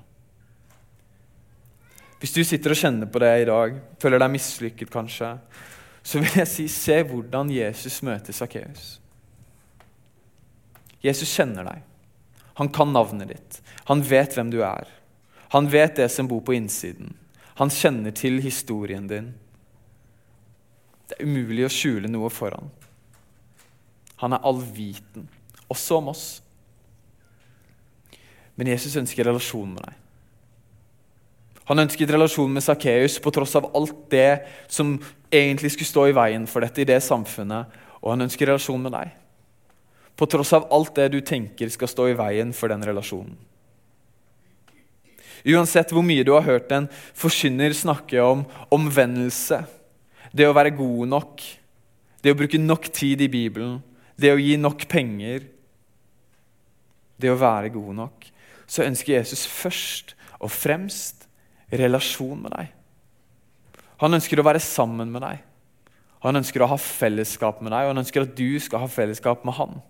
Hvis 2.23 2.35
du 2.37 2.43
sitter 2.47 2.71
og 2.71 2.79
kjenner 2.79 3.09
på 3.11 3.19
det 3.19 3.31
i 3.41 3.47
dag, 3.49 3.79
føler 3.99 4.21
deg 4.21 4.31
mislykket 4.31 4.91
kanskje, 4.93 5.33
så 6.03 6.19
vil 6.23 6.37
jeg 6.39 6.51
si 6.51 6.67
se 6.71 6.95
hvordan 7.07 7.51
Jesus 7.51 7.97
møter 8.05 8.35
Sakkeus. 8.35 8.85
Jesus 11.03 11.31
kjenner 11.35 11.67
deg. 11.67 11.81
Han 12.59 12.69
kan 12.69 12.93
navnet 12.93 13.33
ditt. 13.33 13.61
Han 13.89 14.03
vet 14.05 14.35
hvem 14.37 14.51
du 14.53 14.61
er. 14.65 14.89
Han 15.53 15.69
vet 15.69 15.95
det 15.95 16.09
som 16.09 16.27
bor 16.29 16.41
på 16.45 16.55
innsiden. 16.57 17.13
Han 17.61 17.69
kjenner 17.69 18.13
til 18.17 18.39
historien 18.41 19.07
din. 19.09 19.33
Det 21.09 21.19
er 21.19 21.27
umulig 21.27 21.67
å 21.67 21.73
skjule 21.73 22.09
noe 22.09 22.29
for 22.33 22.55
ham. 22.55 22.71
Han 24.23 24.33
er 24.33 24.45
allviten, 24.47 25.27
også 25.67 25.99
om 25.99 26.13
oss. 26.13 26.27
Men 28.55 28.69
Jesus 28.71 28.95
ønsker 29.01 29.27
relasjon 29.27 29.73
med 29.73 29.83
deg. 29.83 29.99
Han 31.69 31.79
ønsket 31.79 32.11
relasjon 32.11 32.51
med 32.51 32.63
Sakkeus 32.63 33.17
på 33.23 33.31
tross 33.31 33.55
av 33.55 33.69
alt 33.75 33.95
det 34.11 34.43
som 34.67 34.97
egentlig 35.31 35.71
skulle 35.73 35.89
stå 35.89 36.07
i 36.09 36.15
veien 36.15 36.47
for 36.49 36.65
dette 36.65 36.83
i 36.83 36.87
det 36.87 36.99
samfunnet. 37.03 37.71
Og 38.03 38.11
han 38.13 38.25
ønsker 38.25 38.49
relasjon 38.49 38.83
med 38.83 38.93
deg. 38.95 39.13
På 40.15 40.27
tross 40.29 40.53
av 40.53 40.67
alt 40.73 40.93
det 40.95 41.09
du 41.13 41.19
tenker 41.25 41.71
skal 41.73 41.89
stå 41.89 42.11
i 42.11 42.17
veien 42.17 42.53
for 42.55 42.71
den 42.71 42.85
relasjonen. 42.85 43.35
Uansett 45.43 45.91
hvor 45.91 46.05
mye 46.05 46.23
du 46.23 46.31
har 46.35 46.45
hørt 46.45 46.71
en 46.71 46.85
forkynner 47.19 47.73
snakke 47.75 48.21
om 48.23 48.45
omvendelse, 48.71 49.63
det 50.31 50.47
å 50.47 50.55
være 50.55 50.71
god 50.77 51.09
nok, 51.11 51.43
det 52.23 52.31
å 52.31 52.37
bruke 52.39 52.61
nok 52.61 52.87
tid 52.95 53.21
i 53.25 53.31
Bibelen, 53.31 53.81
det 54.15 54.31
å 54.31 54.39
gi 54.39 54.55
nok 54.57 54.85
penger, 54.87 55.49
det 57.19 57.31
å 57.31 57.39
være 57.39 57.73
god 57.73 57.97
nok, 57.99 58.29
så 58.65 58.85
ønsker 58.87 59.17
Jesus 59.17 59.43
først 59.49 60.15
og 60.39 60.51
fremst 60.53 61.27
relasjon 61.73 62.39
med 62.45 62.55
deg. 62.55 62.71
Han 64.03 64.15
ønsker 64.15 64.39
å 64.39 64.45
være 64.47 64.63
sammen 64.63 65.11
med 65.11 65.23
deg. 65.23 65.43
Han 66.23 66.39
ønsker 66.39 66.63
å 66.63 66.69
ha 66.71 66.79
fellesskap 66.79 67.59
med 67.61 67.73
deg, 67.73 67.83
og 67.83 67.93
han 67.93 68.01
ønsker 68.01 68.23
at 68.23 68.35
du 68.37 68.55
skal 68.63 68.83
ha 68.83 68.89
fellesskap 68.91 69.43
med 69.47 69.57
han. 69.59 69.81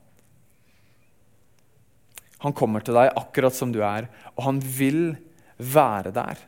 Han 2.44 2.56
kommer 2.56 2.84
til 2.84 2.98
deg 2.98 3.14
akkurat 3.20 3.56
som 3.56 3.72
du 3.72 3.80
er, 3.86 4.10
og 4.36 4.48
han 4.48 4.60
vil 4.60 5.14
være 5.58 6.12
der. 6.16 6.42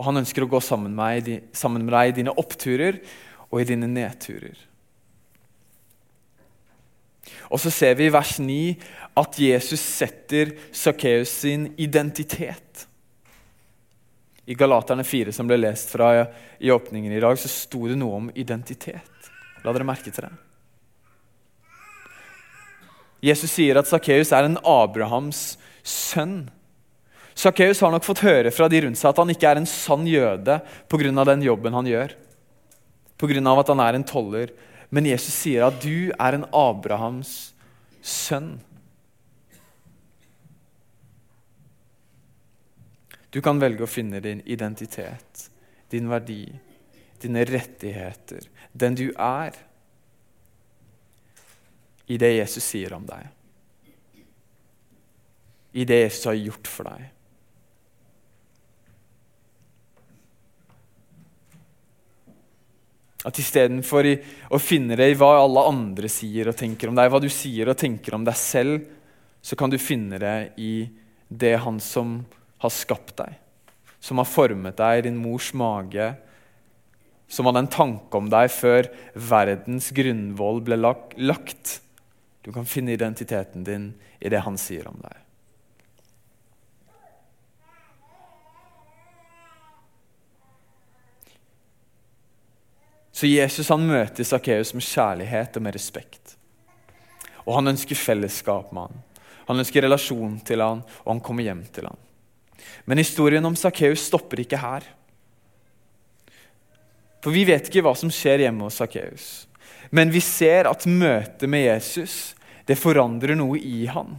Og 0.00 0.06
han 0.08 0.20
ønsker 0.22 0.44
å 0.44 0.50
gå 0.50 0.60
sammen 0.64 0.94
med, 0.96 1.24
deg, 1.26 1.46
sammen 1.56 1.84
med 1.86 1.94
deg 1.96 2.10
i 2.10 2.16
dine 2.20 2.34
oppturer 2.40 3.00
og 3.50 3.60
i 3.60 3.68
dine 3.68 3.88
nedturer. 3.90 4.66
Og 7.50 7.60
så 7.60 7.72
ser 7.72 7.96
vi 7.98 8.06
i 8.08 8.12
vers 8.12 8.36
9 8.40 8.60
at 9.20 9.38
Jesus 9.40 9.82
setter 9.82 10.54
Sakkeus 10.72 11.32
sin 11.42 11.70
identitet. 11.80 12.86
I 14.50 14.56
Galaterne 14.58 15.04
4, 15.06 15.34
som 15.34 15.46
ble 15.46 15.60
lest 15.60 15.92
fra 15.92 16.12
i 16.58 16.72
åpningen 16.72 17.12
i 17.12 17.20
dag, 17.22 17.36
så 17.38 17.50
sto 17.50 17.84
det 17.90 17.98
noe 18.00 18.22
om 18.22 18.30
identitet. 18.34 19.30
La 19.64 19.74
dere 19.76 19.86
merke 19.86 20.10
til 20.10 20.26
det. 20.26 20.49
Jesus 23.24 23.52
sier 23.52 23.76
at 23.76 23.88
Sakkeus 23.88 24.32
er 24.32 24.48
en 24.48 24.58
Abrahams 24.64 25.58
sønn. 25.84 26.48
Sakkeus 27.36 27.80
har 27.84 27.92
nok 27.92 28.04
fått 28.04 28.24
høre 28.24 28.52
fra 28.52 28.68
de 28.68 28.82
rundt 28.84 29.00
seg 29.00 29.12
at 29.12 29.20
han 29.20 29.32
ikke 29.32 29.52
er 29.52 29.60
en 29.60 29.68
sann 29.68 30.06
jøde 30.08 30.58
pga. 30.90 31.24
den 31.24 31.44
jobben 31.44 31.76
han 31.76 31.88
gjør, 31.88 32.16
pga. 33.20 33.60
at 33.60 33.68
han 33.68 33.80
er 33.80 33.94
en 33.94 34.04
toller. 34.04 34.52
Men 34.90 35.06
Jesus 35.06 35.34
sier 35.34 35.68
at 35.68 35.78
du 35.82 36.10
er 36.18 36.34
en 36.34 36.48
Abrahams 36.50 37.52
sønn. 38.02 38.58
Du 43.30 43.38
kan 43.40 43.60
velge 43.62 43.86
å 43.86 43.90
finne 43.90 44.18
din 44.20 44.42
identitet, 44.42 45.46
din 45.92 46.08
verdi, 46.10 46.48
dine 47.22 47.44
rettigheter, 47.46 48.48
den 48.72 48.96
du 48.98 49.12
er, 49.14 49.54
i 52.10 52.18
det 52.18 52.32
Jesus 52.34 52.66
sier 52.66 52.92
om 52.96 53.06
deg. 53.06 53.28
I 55.78 55.86
det 55.86 56.00
Jesus 56.02 56.26
har 56.26 56.38
gjort 56.38 56.70
for 56.70 56.90
deg. 56.90 57.08
At 63.28 63.36
istedenfor 63.38 64.08
å 64.50 64.58
finne 64.58 64.96
det 64.96 65.10
i 65.12 65.18
hva 65.20 65.34
alle 65.42 65.66
andre 65.68 66.08
sier 66.10 66.48
og 66.50 66.56
tenker 66.58 66.90
om 66.90 66.96
deg, 66.96 67.10
hva 67.12 67.20
du 67.22 67.28
sier 67.30 67.68
og 67.68 67.78
tenker 67.78 68.16
om 68.16 68.24
deg 68.26 68.38
selv, 68.40 68.80
så 69.44 69.56
kan 69.56 69.70
du 69.72 69.76
finne 69.80 70.18
det 70.20 70.38
i 70.60 70.88
det 71.28 71.54
Han 71.62 71.78
som 71.80 72.24
har 72.60 72.72
skapt 72.74 73.14
deg, 73.20 73.36
som 74.02 74.18
har 74.18 74.28
formet 74.28 74.80
deg 74.80 74.98
i 74.98 75.04
din 75.06 75.20
mors 75.20 75.52
mage, 75.54 76.08
som 77.30 77.46
hadde 77.46 77.62
en 77.62 77.70
tanke 77.70 78.18
om 78.18 78.26
deg 78.32 78.50
før 78.50 78.88
verdens 79.14 79.92
grunnvoll 79.94 80.58
ble 80.66 80.80
lagt. 80.80 81.76
Du 82.42 82.52
kan 82.52 82.66
finne 82.66 82.92
identiteten 82.92 83.64
din 83.64 83.90
i 84.18 84.28
det 84.28 84.40
han 84.46 84.56
sier 84.58 84.88
om 84.88 84.96
deg. 85.02 85.16
Så 93.20 93.28
Jesus 93.28 93.68
han 93.68 93.84
møter 93.84 94.24
Sakkeus 94.24 94.72
med 94.72 94.86
kjærlighet 94.86 95.56
og 95.58 95.64
med 95.66 95.74
respekt. 95.76 96.38
Og 97.44 97.52
Han 97.58 97.68
ønsker 97.74 97.98
fellesskap 97.98 98.72
med 98.72 98.88
han. 98.88 99.02
Han 99.50 99.60
ønsker 99.60 99.82
relasjon 99.82 100.38
til 100.46 100.62
han, 100.62 100.80
og 101.02 101.10
han 101.10 101.20
kommer 101.20 101.44
hjem 101.44 101.64
til 101.74 101.88
han. 101.90 101.98
Men 102.86 103.00
historien 103.02 103.44
om 103.44 103.56
Sakkeus 103.58 104.06
stopper 104.06 104.40
ikke 104.40 104.60
her. 104.62 104.86
For 107.20 107.34
vi 107.34 107.44
vet 107.44 107.68
ikke 107.68 107.82
hva 107.84 107.92
som 107.98 108.12
skjer 108.14 108.46
hjemme 108.46 108.64
hos 108.64 108.78
Sakkeus. 108.80 109.26
Men 109.90 110.12
vi 110.14 110.22
ser 110.22 110.70
at 110.70 110.86
møtet 110.86 111.48
med 111.50 111.66
Jesus 111.66 112.34
det 112.68 112.78
forandrer 112.78 113.34
noe 113.38 113.58
i 113.58 113.86
han. 113.90 114.14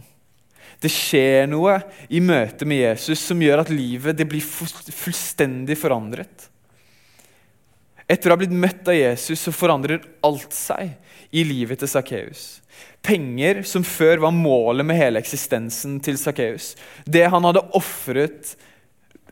Det 0.82 0.90
skjer 0.90 1.46
noe 1.48 1.78
i 2.12 2.20
møtet 2.20 2.66
med 2.68 2.82
Jesus 2.82 3.22
som 3.22 3.40
gjør 3.40 3.62
at 3.62 3.70
livet 3.72 4.18
blir 4.28 4.42
fullstendig 4.42 5.78
forandret. 5.78 6.48
Etter 8.10 8.28
å 8.28 8.34
ha 8.34 8.40
blitt 8.42 8.52
møtt 8.52 8.88
av 8.90 8.98
Jesus 8.98 9.40
så 9.46 9.54
forandrer 9.54 10.02
alt 10.26 10.52
seg 10.52 10.90
i 11.32 11.44
livet 11.48 11.80
til 11.80 11.88
Sakkeus. 11.88 12.60
Penger 13.02 13.62
som 13.66 13.86
før 13.86 14.24
var 14.26 14.34
målet 14.36 14.86
med 14.86 14.98
hele 14.98 15.22
eksistensen 15.22 15.96
til 16.04 16.18
Sakkeus. 16.20 16.74
Det 17.06 17.24
han 17.30 17.46
hadde 17.48 17.64
ofret 17.78 18.56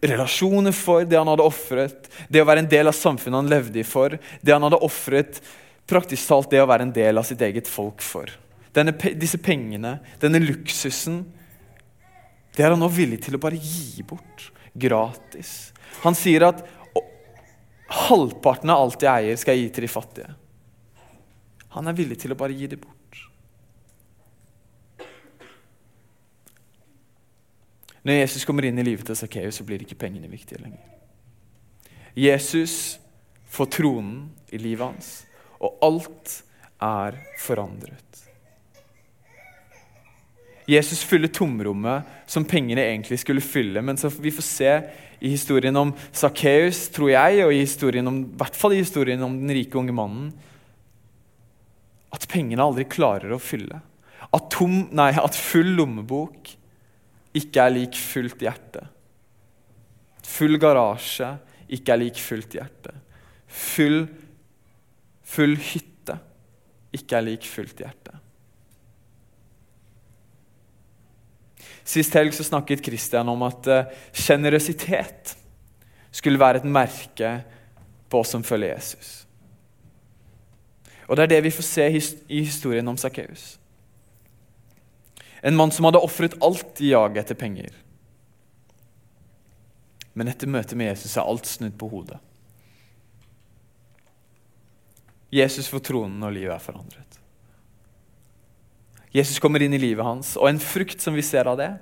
relasjoner 0.01 0.73
for, 0.73 1.05
det 1.05 1.19
han 1.19 1.29
hadde 1.29 1.45
ofret, 1.45 2.09
det 2.29 2.41
å 2.41 2.49
være 2.49 2.65
en 2.65 2.71
del 2.71 2.89
av 2.89 2.97
samfunnet 2.97 3.43
han 3.43 3.51
levde 3.53 3.83
i 3.83 3.85
for, 3.85 4.17
det 4.17 4.55
han 4.55 4.65
hadde 4.65 4.81
ofret 4.87 5.43
praktisk 5.91 6.31
talt 6.31 6.51
det 6.53 6.63
å 6.63 6.69
være 6.71 6.87
en 6.87 6.95
del 6.95 7.21
av 7.21 7.27
sitt 7.27 7.43
eget 7.45 7.69
folk 7.69 8.03
for. 8.05 8.31
Denne, 8.77 8.95
disse 9.19 9.41
pengene, 9.43 9.99
denne 10.23 10.41
luksusen, 10.43 11.25
det 12.55 12.65
er 12.65 12.75
han 12.75 12.83
nå 12.83 12.91
villig 12.93 13.21
til 13.25 13.37
å 13.37 13.43
bare 13.43 13.59
gi 13.59 14.05
bort 14.07 14.51
gratis. 14.79 15.73
Han 16.05 16.17
sier 16.19 16.47
at 16.51 16.63
Halvparten 17.91 18.71
av 18.71 18.85
alt 18.85 19.03
jeg 19.03 19.11
eier, 19.11 19.39
skal 19.39 19.57
jeg 19.57 19.65
gi 19.65 19.71
til 19.75 19.83
de 19.83 19.91
fattige. 19.91 20.29
Han 21.75 21.91
er 21.91 21.97
villig 21.99 22.21
til 22.23 22.31
å 22.31 22.39
bare 22.39 22.55
gi 22.55 22.69
det 22.71 22.79
bort. 22.79 22.97
Når 28.07 28.21
Jesus 28.23 28.47
kommer 28.47 28.65
inn 28.65 28.79
i 28.79 28.85
livet 28.87 29.11
til 29.11 29.19
Sakkeus, 29.19 29.59
så 29.59 29.67
blir 29.67 29.83
ikke 29.83 29.99
pengene 29.99 30.31
viktige 30.31 30.63
lenger. 30.63 30.87
Jesus 32.15 33.01
får 33.51 33.73
tronen 33.75 34.31
i 34.55 34.59
livet 34.63 34.87
hans, 34.87 35.11
og 35.61 35.77
alt 35.85 36.41
er 36.81 37.19
forandret. 37.41 38.11
Jesus 40.71 41.03
fyller 41.03 41.33
tomrommet 41.35 42.07
som 42.31 42.47
pengene 42.47 42.85
egentlig 42.87 43.19
skulle 43.21 43.43
fylle. 43.43 43.83
Men 43.83 43.99
så 43.99 44.11
vi 44.13 44.33
får 44.35 44.47
se 44.47 44.75
i 45.21 45.33
historien 45.33 45.77
om 45.77 45.93
Sakkeus, 46.17 46.87
tror 46.95 47.11
jeg, 47.13 47.43
og 47.45 47.53
i 47.53 47.65
historien 47.65 48.07
om, 48.09 48.23
i 48.23 48.39
hvert 48.41 48.57
fall 48.57 48.77
i 48.77 48.81
historien 48.81 49.23
om 49.27 49.35
den 49.43 49.53
rike 49.57 49.77
unge 49.81 49.95
mannen, 49.97 50.31
at 52.11 52.27
pengene 52.31 52.65
aldri 52.65 52.87
klarer 52.91 53.35
å 53.35 53.43
fylle. 53.43 53.83
At, 54.31 54.47
tom, 54.55 54.87
nei, 54.95 55.11
at 55.19 55.37
full 55.37 55.75
lommebok 55.79 56.55
ikke 57.37 57.67
er 57.67 57.75
lik 57.75 57.99
fullt 57.99 58.43
hjerte. 58.43 58.87
Full 60.31 60.59
garasje 60.63 61.35
ikke 61.71 61.95
er 61.95 62.03
lik 62.05 62.19
fullt 62.23 62.57
hjerte. 62.59 62.95
Full, 63.51 64.05
full 65.31 65.55
hytte 65.55 66.17
ikke 66.97 67.19
er 67.19 67.27
lik 67.27 67.47
fullt 67.47 67.83
hjerte. 67.83 68.17
Sist 71.87 72.15
helg 72.15 72.35
så 72.35 72.47
snakket 72.47 72.83
Kristian 72.85 73.31
om 73.31 73.43
at 73.47 73.67
sjenerøsitet 74.15 75.33
uh, 75.35 75.39
skulle 76.11 76.41
være 76.41 76.61
et 76.61 76.69
merke 76.69 77.33
på 78.11 78.21
oss 78.23 78.33
som 78.35 78.45
følger 78.47 78.75
Jesus. 78.75 79.11
Og 81.07 81.17
Det 81.17 81.25
er 81.25 81.33
det 81.35 81.45
vi 81.45 81.55
får 81.55 81.67
se 81.67 81.87
i 82.29 82.43
historien 82.45 82.89
om 82.89 82.97
Sakkeus. 82.99 83.59
En 85.43 85.57
mann 85.57 85.73
som 85.75 85.87
hadde 85.89 86.03
ofret 86.03 86.37
alt 86.43 86.83
i 86.83 86.93
jaget 86.93 87.25
etter 87.25 87.39
penger. 87.39 87.75
Men 90.15 90.29
etter 90.29 90.51
møtet 90.51 90.77
med 90.79 90.93
Jesus 90.93 91.17
er 91.17 91.27
alt 91.27 91.49
snudd 91.49 91.79
på 91.79 91.89
hodet. 91.91 92.19
Jesus 95.31 95.69
får 95.71 95.85
tronen, 95.87 96.23
og 96.27 96.35
livet 96.35 96.55
er 96.55 96.63
forandret. 96.63 97.19
Jesus 99.15 99.39
kommer 99.43 99.63
inn 99.63 99.75
i 99.75 99.83
livet 99.83 100.07
hans, 100.07 100.37
og 100.39 100.51
en 100.51 100.63
frukt 100.63 101.03
som 101.03 101.15
vi 101.15 101.25
ser 101.27 101.51
av 101.51 101.59
det, 101.59 101.73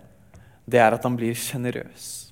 det 0.68 0.80
er 0.80 0.96
at 0.96 1.04
han 1.04 1.16
blir 1.16 1.37
sjenerøs. 1.37 2.28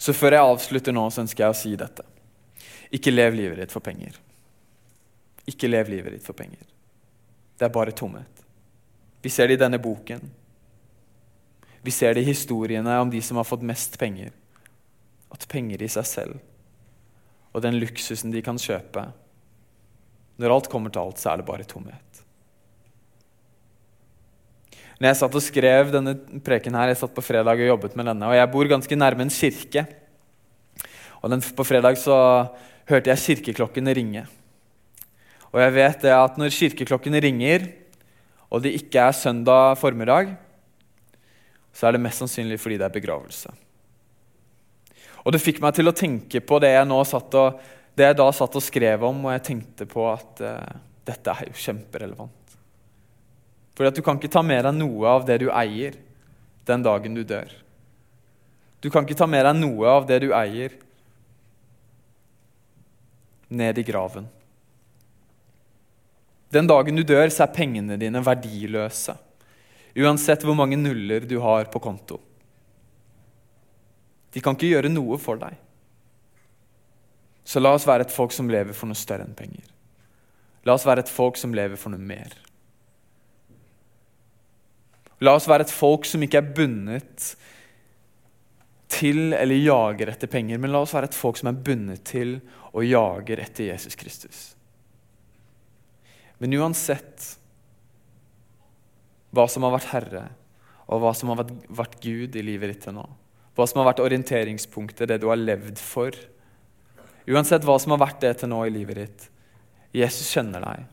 Så 0.00 0.14
før 0.16 0.32
jeg 0.32 0.48
avslutter 0.48 0.96
nå, 0.96 1.04
så 1.12 1.20
ønsker 1.20 1.44
jeg 1.44 1.52
å 1.52 1.58
si 1.58 1.74
dette. 1.76 2.06
Ikke 2.96 3.12
lev 3.12 3.36
livet 3.36 3.60
ditt 3.60 3.72
for 3.74 3.84
penger. 3.84 4.16
Ikke 5.48 5.68
lev 5.68 5.90
livet 5.92 6.16
ditt 6.16 6.24
for 6.24 6.36
penger. 6.36 6.64
Det 7.60 7.66
er 7.66 7.74
bare 7.74 7.92
tomhet. 7.92 8.44
Vi 9.20 9.28
ser 9.28 9.50
det 9.50 9.58
i 9.58 9.60
denne 9.60 9.80
boken. 9.82 10.24
Vi 11.82 11.92
ser 11.94 12.14
det 12.14 12.22
i 12.24 12.30
historiene 12.30 12.98
om 13.00 13.10
de 13.10 13.22
som 13.24 13.38
har 13.40 13.48
fått 13.48 13.64
mest 13.66 13.96
penger. 14.00 14.34
At 15.32 15.48
penger 15.48 15.82
i 15.82 15.88
seg 15.88 16.08
selv 16.08 16.40
og 17.50 17.64
den 17.64 17.78
luksusen 17.82 18.32
de 18.32 18.42
kan 18.44 18.58
kjøpe. 18.60 19.08
Når 20.40 20.54
alt 20.54 20.70
kommer 20.72 20.92
til 20.92 21.02
alt, 21.02 21.20
så 21.20 21.32
er 21.32 21.40
det 21.40 21.48
bare 21.48 21.66
tomhet. 21.68 22.22
Når 25.00 25.08
jeg 25.08 25.18
satt 25.22 25.36
og 25.36 25.44
skrev 25.44 25.90
denne 25.94 26.14
preken 26.44 26.76
her, 26.76 26.92
jeg 26.92 27.00
satt 27.00 27.14
på 27.16 27.24
fredag 27.24 27.62
og 27.62 27.72
jobbet 27.72 27.96
med 27.96 28.10
denne, 28.10 28.28
og 28.28 28.36
jeg 28.36 28.50
bor 28.52 28.68
ganske 28.68 28.98
nærme 28.98 29.24
en 29.26 29.32
kirke. 29.32 29.86
Og 31.20 31.32
den, 31.32 31.40
På 31.40 31.64
fredag 31.64 31.98
så 32.00 32.16
hørte 32.88 33.10
jeg 33.10 33.24
kirkeklokkene 33.24 33.94
ringe. 33.96 34.26
Og 35.50 35.60
jeg 35.60 35.74
vet 35.74 36.04
det 36.04 36.12
at 36.14 36.36
når 36.38 36.54
kirkeklokkene 36.54 37.20
ringer, 37.20 37.66
og 38.50 38.62
det 38.62 38.76
ikke 38.76 39.08
er 39.08 39.16
søndag 39.16 39.78
formiddag, 39.78 40.36
så 41.72 41.86
er 41.86 41.96
det 41.96 42.02
mest 42.02 42.22
sannsynlig 42.22 42.58
fordi 42.60 42.78
det 42.80 42.88
er 42.88 42.94
begravelse. 42.94 43.52
Og 45.20 45.32
Det 45.34 45.42
fikk 45.42 45.60
meg 45.62 45.76
til 45.76 45.90
å 45.90 45.96
tenke 45.96 46.40
på 46.40 46.58
det 46.62 46.72
jeg, 46.72 46.86
og, 46.88 47.64
det 47.96 48.06
jeg 48.08 48.18
da 48.18 48.28
satt 48.32 48.56
og 48.56 48.64
skrev 48.64 49.04
om, 49.04 49.24
og 49.26 49.34
jeg 49.34 49.46
tenkte 49.50 49.86
på 49.88 50.06
at 50.08 50.42
uh, 50.44 50.78
dette 51.06 51.34
er 51.34 51.50
jo 51.50 51.60
kjemperelevant. 51.60 52.54
Fordi 53.76 53.90
at 53.92 53.96
du 53.96 54.04
kan 54.04 54.18
ikke 54.20 54.32
ta 54.32 54.42
med 54.44 54.64
deg 54.64 54.76
noe 54.76 55.08
av 55.08 55.26
det 55.28 55.40
du 55.44 55.50
eier, 55.52 55.98
den 56.68 56.84
dagen 56.84 57.16
du 57.16 57.22
dør. 57.24 57.52
Du 58.80 58.88
kan 58.92 59.04
ikke 59.04 59.18
ta 59.18 59.28
med 59.28 59.44
deg 59.44 59.58
noe 59.60 59.88
av 59.92 60.08
det 60.08 60.22
du 60.24 60.30
eier, 60.36 60.76
ned 63.50 63.80
i 63.80 63.84
graven. 63.84 64.28
Den 66.54 66.68
dagen 66.70 66.96
du 66.98 67.02
dør, 67.06 67.28
så 67.30 67.44
er 67.44 67.54
pengene 67.54 67.98
dine 67.98 68.22
verdiløse. 68.24 69.16
Uansett 69.98 70.44
hvor 70.46 70.54
mange 70.58 70.78
nuller 70.78 71.26
du 71.26 71.38
har 71.42 71.66
på 71.72 71.82
konto. 71.82 72.20
De 74.30 74.42
kan 74.42 74.54
ikke 74.54 74.70
gjøre 74.70 74.92
noe 74.92 75.18
for 75.18 75.40
deg. 75.40 75.56
Så 77.42 77.58
la 77.58 77.72
oss 77.74 77.86
være 77.88 78.06
et 78.06 78.14
folk 78.14 78.34
som 78.34 78.50
lever 78.52 78.76
for 78.76 78.90
noe 78.90 78.98
større 78.98 79.26
enn 79.26 79.34
penger. 79.34 79.64
La 80.68 80.76
oss 80.76 80.86
være 80.86 81.02
et 81.02 81.10
folk 81.10 81.40
som 81.40 81.54
lever 81.56 81.80
for 81.80 81.90
noe 81.90 82.02
mer. 82.02 82.36
La 85.24 85.34
oss 85.36 85.48
være 85.50 85.66
et 85.66 85.74
folk 85.74 86.06
som 86.08 86.22
ikke 86.24 86.38
er 86.40 86.52
bundet 86.56 87.32
til 88.90 89.34
eller 89.36 89.58
jager 89.60 90.12
etter 90.12 90.30
penger, 90.30 90.60
men 90.60 90.72
la 90.72 90.84
oss 90.84 90.94
være 90.94 91.10
et 91.10 91.18
folk 91.18 91.40
som 91.40 91.50
er 91.50 91.60
bundet 91.66 92.04
til 92.08 92.38
og 92.70 92.86
jager 92.86 93.42
etter 93.42 93.70
Jesus 93.70 93.98
Kristus. 93.98 94.40
Men 96.40 96.56
uansett 96.56 97.34
hva 99.34 99.46
som 99.50 99.66
har 99.66 99.74
vært 99.76 99.90
Herre, 99.94 100.24
og 100.90 101.02
hva 101.02 101.12
som 101.14 101.30
har 101.30 101.42
vært, 101.42 101.54
vært 101.70 101.98
Gud 102.02 102.36
i 102.36 102.44
livet 102.44 102.72
ditt 102.72 102.84
til 102.88 102.96
nå, 102.96 103.06
hva 103.54 103.66
som 103.68 103.80
har 103.80 103.90
vært 103.92 104.02
orienteringspunktet, 104.04 105.08
det 105.10 105.20
du 105.22 105.28
har 105.30 105.38
levd 105.38 105.78
for, 105.78 106.16
uansett 107.30 107.66
hva 107.66 107.76
som 107.82 107.94
har 107.94 108.02
vært 108.02 108.22
det 108.24 108.34
til 108.40 108.50
nå 108.50 108.64
i 108.66 108.74
livet 108.74 109.02
ditt, 109.02 109.28
Jesus 109.94 110.30
kjenner 110.34 110.62
deg, 110.64 110.86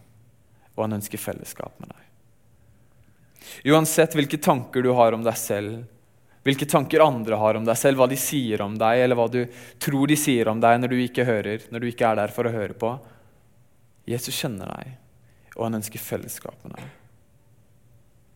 og 0.76 0.86
han 0.86 0.98
ønsker 1.00 1.22
fellesskap 1.22 1.74
med 1.82 1.94
deg. 1.94 2.04
Uansett 3.74 4.16
hvilke 4.18 4.40
tanker 4.42 4.84
du 4.86 4.92
har 4.98 5.16
om 5.16 5.24
deg 5.26 5.38
selv, 5.40 5.86
hvilke 6.48 6.68
tanker 6.70 7.04
andre 7.04 7.38
har 7.40 7.58
om 7.60 7.66
deg 7.68 7.76
selv, 7.76 8.00
hva 8.00 8.08
de 8.08 8.18
sier 8.20 8.62
om 8.64 8.78
deg, 8.80 9.02
eller 9.04 9.20
hva 9.20 9.26
du 9.32 9.42
tror 9.84 10.08
de 10.08 10.16
sier 10.20 10.48
om 10.48 10.62
deg 10.64 10.78
når 10.80 10.94
du 10.94 11.02
ikke 11.04 11.26
hører, 11.28 11.66
når 11.74 11.84
du 11.84 11.90
ikke 11.90 12.08
er 12.08 12.22
der 12.22 12.34
for 12.34 12.48
å 12.48 12.54
høre 12.54 12.78
på. 12.78 12.94
Jesus 14.08 14.38
kjenner 14.38 14.72
deg, 14.78 14.94
og 15.58 15.68
han 15.68 15.82
ønsker 15.82 16.00
fellesskap 16.00 16.56
med 16.64 16.78
deg. 16.78 16.94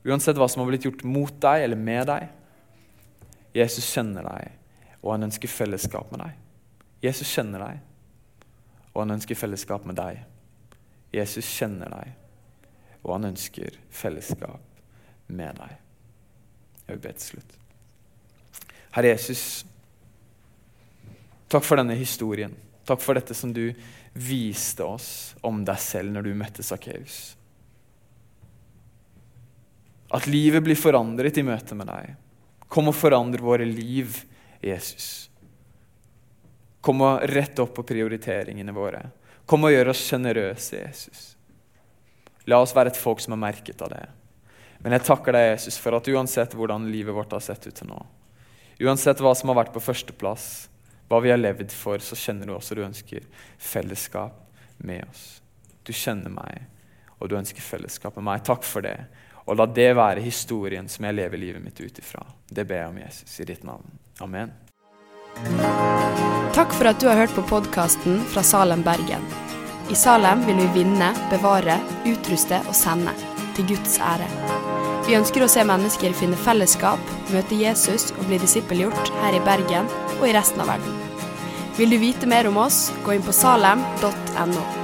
Uansett 0.04 0.38
hva 0.40 0.48
som 0.50 0.64
har 0.64 0.72
blitt 0.72 0.86
gjort 0.88 1.04
mot 1.06 1.34
deg 1.44 1.66
eller 1.66 1.78
med 1.78 2.08
deg. 2.10 2.30
Jesus 3.54 3.86
kjenner 3.92 4.26
deg, 4.26 4.54
og 5.02 5.14
han 5.14 5.28
ønsker 5.28 5.52
fellesskap 5.52 6.12
med 6.14 6.24
deg. 6.24 6.38
Jesus 7.04 7.30
kjenner 7.30 7.66
deg, 7.66 7.80
og 8.94 9.04
han 9.04 9.16
ønsker 9.18 9.38
fellesskap 9.38 9.86
med 9.90 10.00
deg. 10.00 10.22
Jesus 11.12 11.48
kjenner 11.58 11.92
deg, 11.92 12.14
og 13.02 13.16
han 13.18 13.32
ønsker 13.32 13.78
fellesskap 13.92 14.62
med 15.28 15.60
deg. 15.60 15.76
Jeg 16.86 16.96
vil 16.96 17.04
be 17.04 17.14
til 17.18 17.28
slutt. 17.34 17.58
Herre 18.96 19.14
Jesus, 19.14 19.44
takk 21.52 21.64
for 21.68 21.80
denne 21.80 21.96
historien. 22.00 22.56
Takk 22.88 23.04
for 23.04 23.16
dette 23.16 23.36
som 23.38 23.54
du 23.56 23.70
viste 24.18 24.84
oss 24.84 25.36
om 25.48 25.62
deg 25.68 25.80
selv 25.80 26.12
når 26.12 26.28
du 26.28 26.34
møtte 26.36 26.66
Sakkeus. 26.66 27.22
At 30.12 30.28
livet 30.28 30.64
blir 30.64 30.80
forandret 30.80 31.40
i 31.40 31.46
møte 31.46 31.76
med 31.78 31.88
deg. 31.88 32.16
Kom 32.72 32.90
og 32.92 32.96
forandre 32.96 33.44
våre 33.44 33.68
liv, 33.68 34.22
Jesus. 34.64 35.30
Kom 36.82 37.04
og 37.06 37.24
rette 37.30 37.64
opp 37.64 37.76
på 37.78 37.86
prioriteringene 37.88 38.74
våre. 38.76 39.04
Kom 39.46 39.68
og 39.68 39.74
gjør 39.74 39.92
oss 39.94 40.04
sjenerøse, 40.08 40.80
Jesus. 40.80 41.22
La 42.50 42.60
oss 42.62 42.74
være 42.76 42.94
et 42.94 43.00
folk 43.00 43.22
som 43.22 43.36
er 43.36 43.44
merket 43.44 43.82
av 43.86 43.92
det. 43.94 44.06
Men 44.82 44.96
jeg 44.96 45.06
takker 45.06 45.36
deg, 45.36 45.52
Jesus, 45.52 45.78
for 45.78 45.96
at 45.98 46.10
uansett 46.10 46.56
hvordan 46.58 46.90
livet 46.90 47.14
vårt 47.16 47.36
har 47.36 47.44
sett 47.46 47.68
ut 47.68 47.76
til 47.78 47.92
nå, 47.92 48.00
uansett 48.82 49.20
hva 49.22 49.34
som 49.38 49.52
har 49.52 49.60
vært 49.60 49.76
på 49.76 49.84
førsteplass, 49.84 50.48
hva 51.12 51.20
vi 51.22 51.30
har 51.30 51.38
levd 51.42 51.74
for, 51.76 52.02
så 52.02 52.18
kjenner 52.18 52.50
du 52.50 52.56
også 52.56 52.78
du 52.78 52.86
ønsker 52.86 53.28
fellesskap 53.62 54.40
med 54.82 55.04
oss. 55.06 55.26
Du 55.86 55.92
kjenner 55.94 56.34
meg, 56.34 56.66
og 57.20 57.30
du 57.30 57.36
ønsker 57.38 57.62
fellesskap 57.62 58.18
med 58.18 58.26
meg. 58.30 58.46
Takk 58.48 58.66
for 58.66 58.86
det. 58.86 58.96
Og 59.46 59.58
la 59.58 59.66
det 59.66 59.92
være 59.98 60.24
historien 60.24 60.90
som 60.90 61.08
jeg 61.08 61.18
lever 61.18 61.42
livet 61.42 61.64
mitt 61.64 61.80
ut 61.82 62.00
ifra. 62.00 62.24
Det 62.50 62.66
ber 62.68 62.84
jeg 62.84 62.92
om 62.92 63.00
Jesus 63.02 63.40
i 63.40 63.48
ditt 63.50 63.64
navn. 63.68 63.88
Amen. 64.22 64.54
Takk 66.54 66.74
for 66.76 66.92
at 66.92 67.00
du 67.02 67.08
har 67.10 67.18
hørt 67.24 67.34
på 67.36 67.46
podkasten 67.50 68.20
fra 68.34 68.44
Salem, 68.44 68.84
Bergen. 68.84 69.24
I 69.92 69.96
Salem 69.96 70.44
vil 70.46 70.60
vi 70.62 70.68
vinne, 70.82 71.14
bevare, 71.32 71.80
utruste 72.06 72.62
og 72.68 72.76
sende. 72.78 73.16
Til 73.56 73.68
Guds 73.74 73.98
ære. 74.00 74.28
Vi 75.08 75.18
ønsker 75.18 75.44
å 75.44 75.50
se 75.52 75.64
mennesker 75.68 76.14
finne 76.16 76.38
fellesskap, 76.40 77.02
møte 77.34 77.58
Jesus 77.58 78.12
og 78.16 78.28
bli 78.30 78.40
disippelgjort 78.40 79.12
her 79.24 79.36
i 79.36 79.42
Bergen 79.44 79.90
og 80.20 80.28
i 80.30 80.36
resten 80.38 80.64
av 80.64 80.72
verden. 80.76 81.02
Vil 81.80 81.92
du 81.92 81.98
vite 82.00 82.30
mer 82.30 82.48
om 82.48 82.62
oss, 82.62 82.86
gå 83.04 83.18
inn 83.18 83.26
på 83.26 83.36
salem.no. 83.36 84.81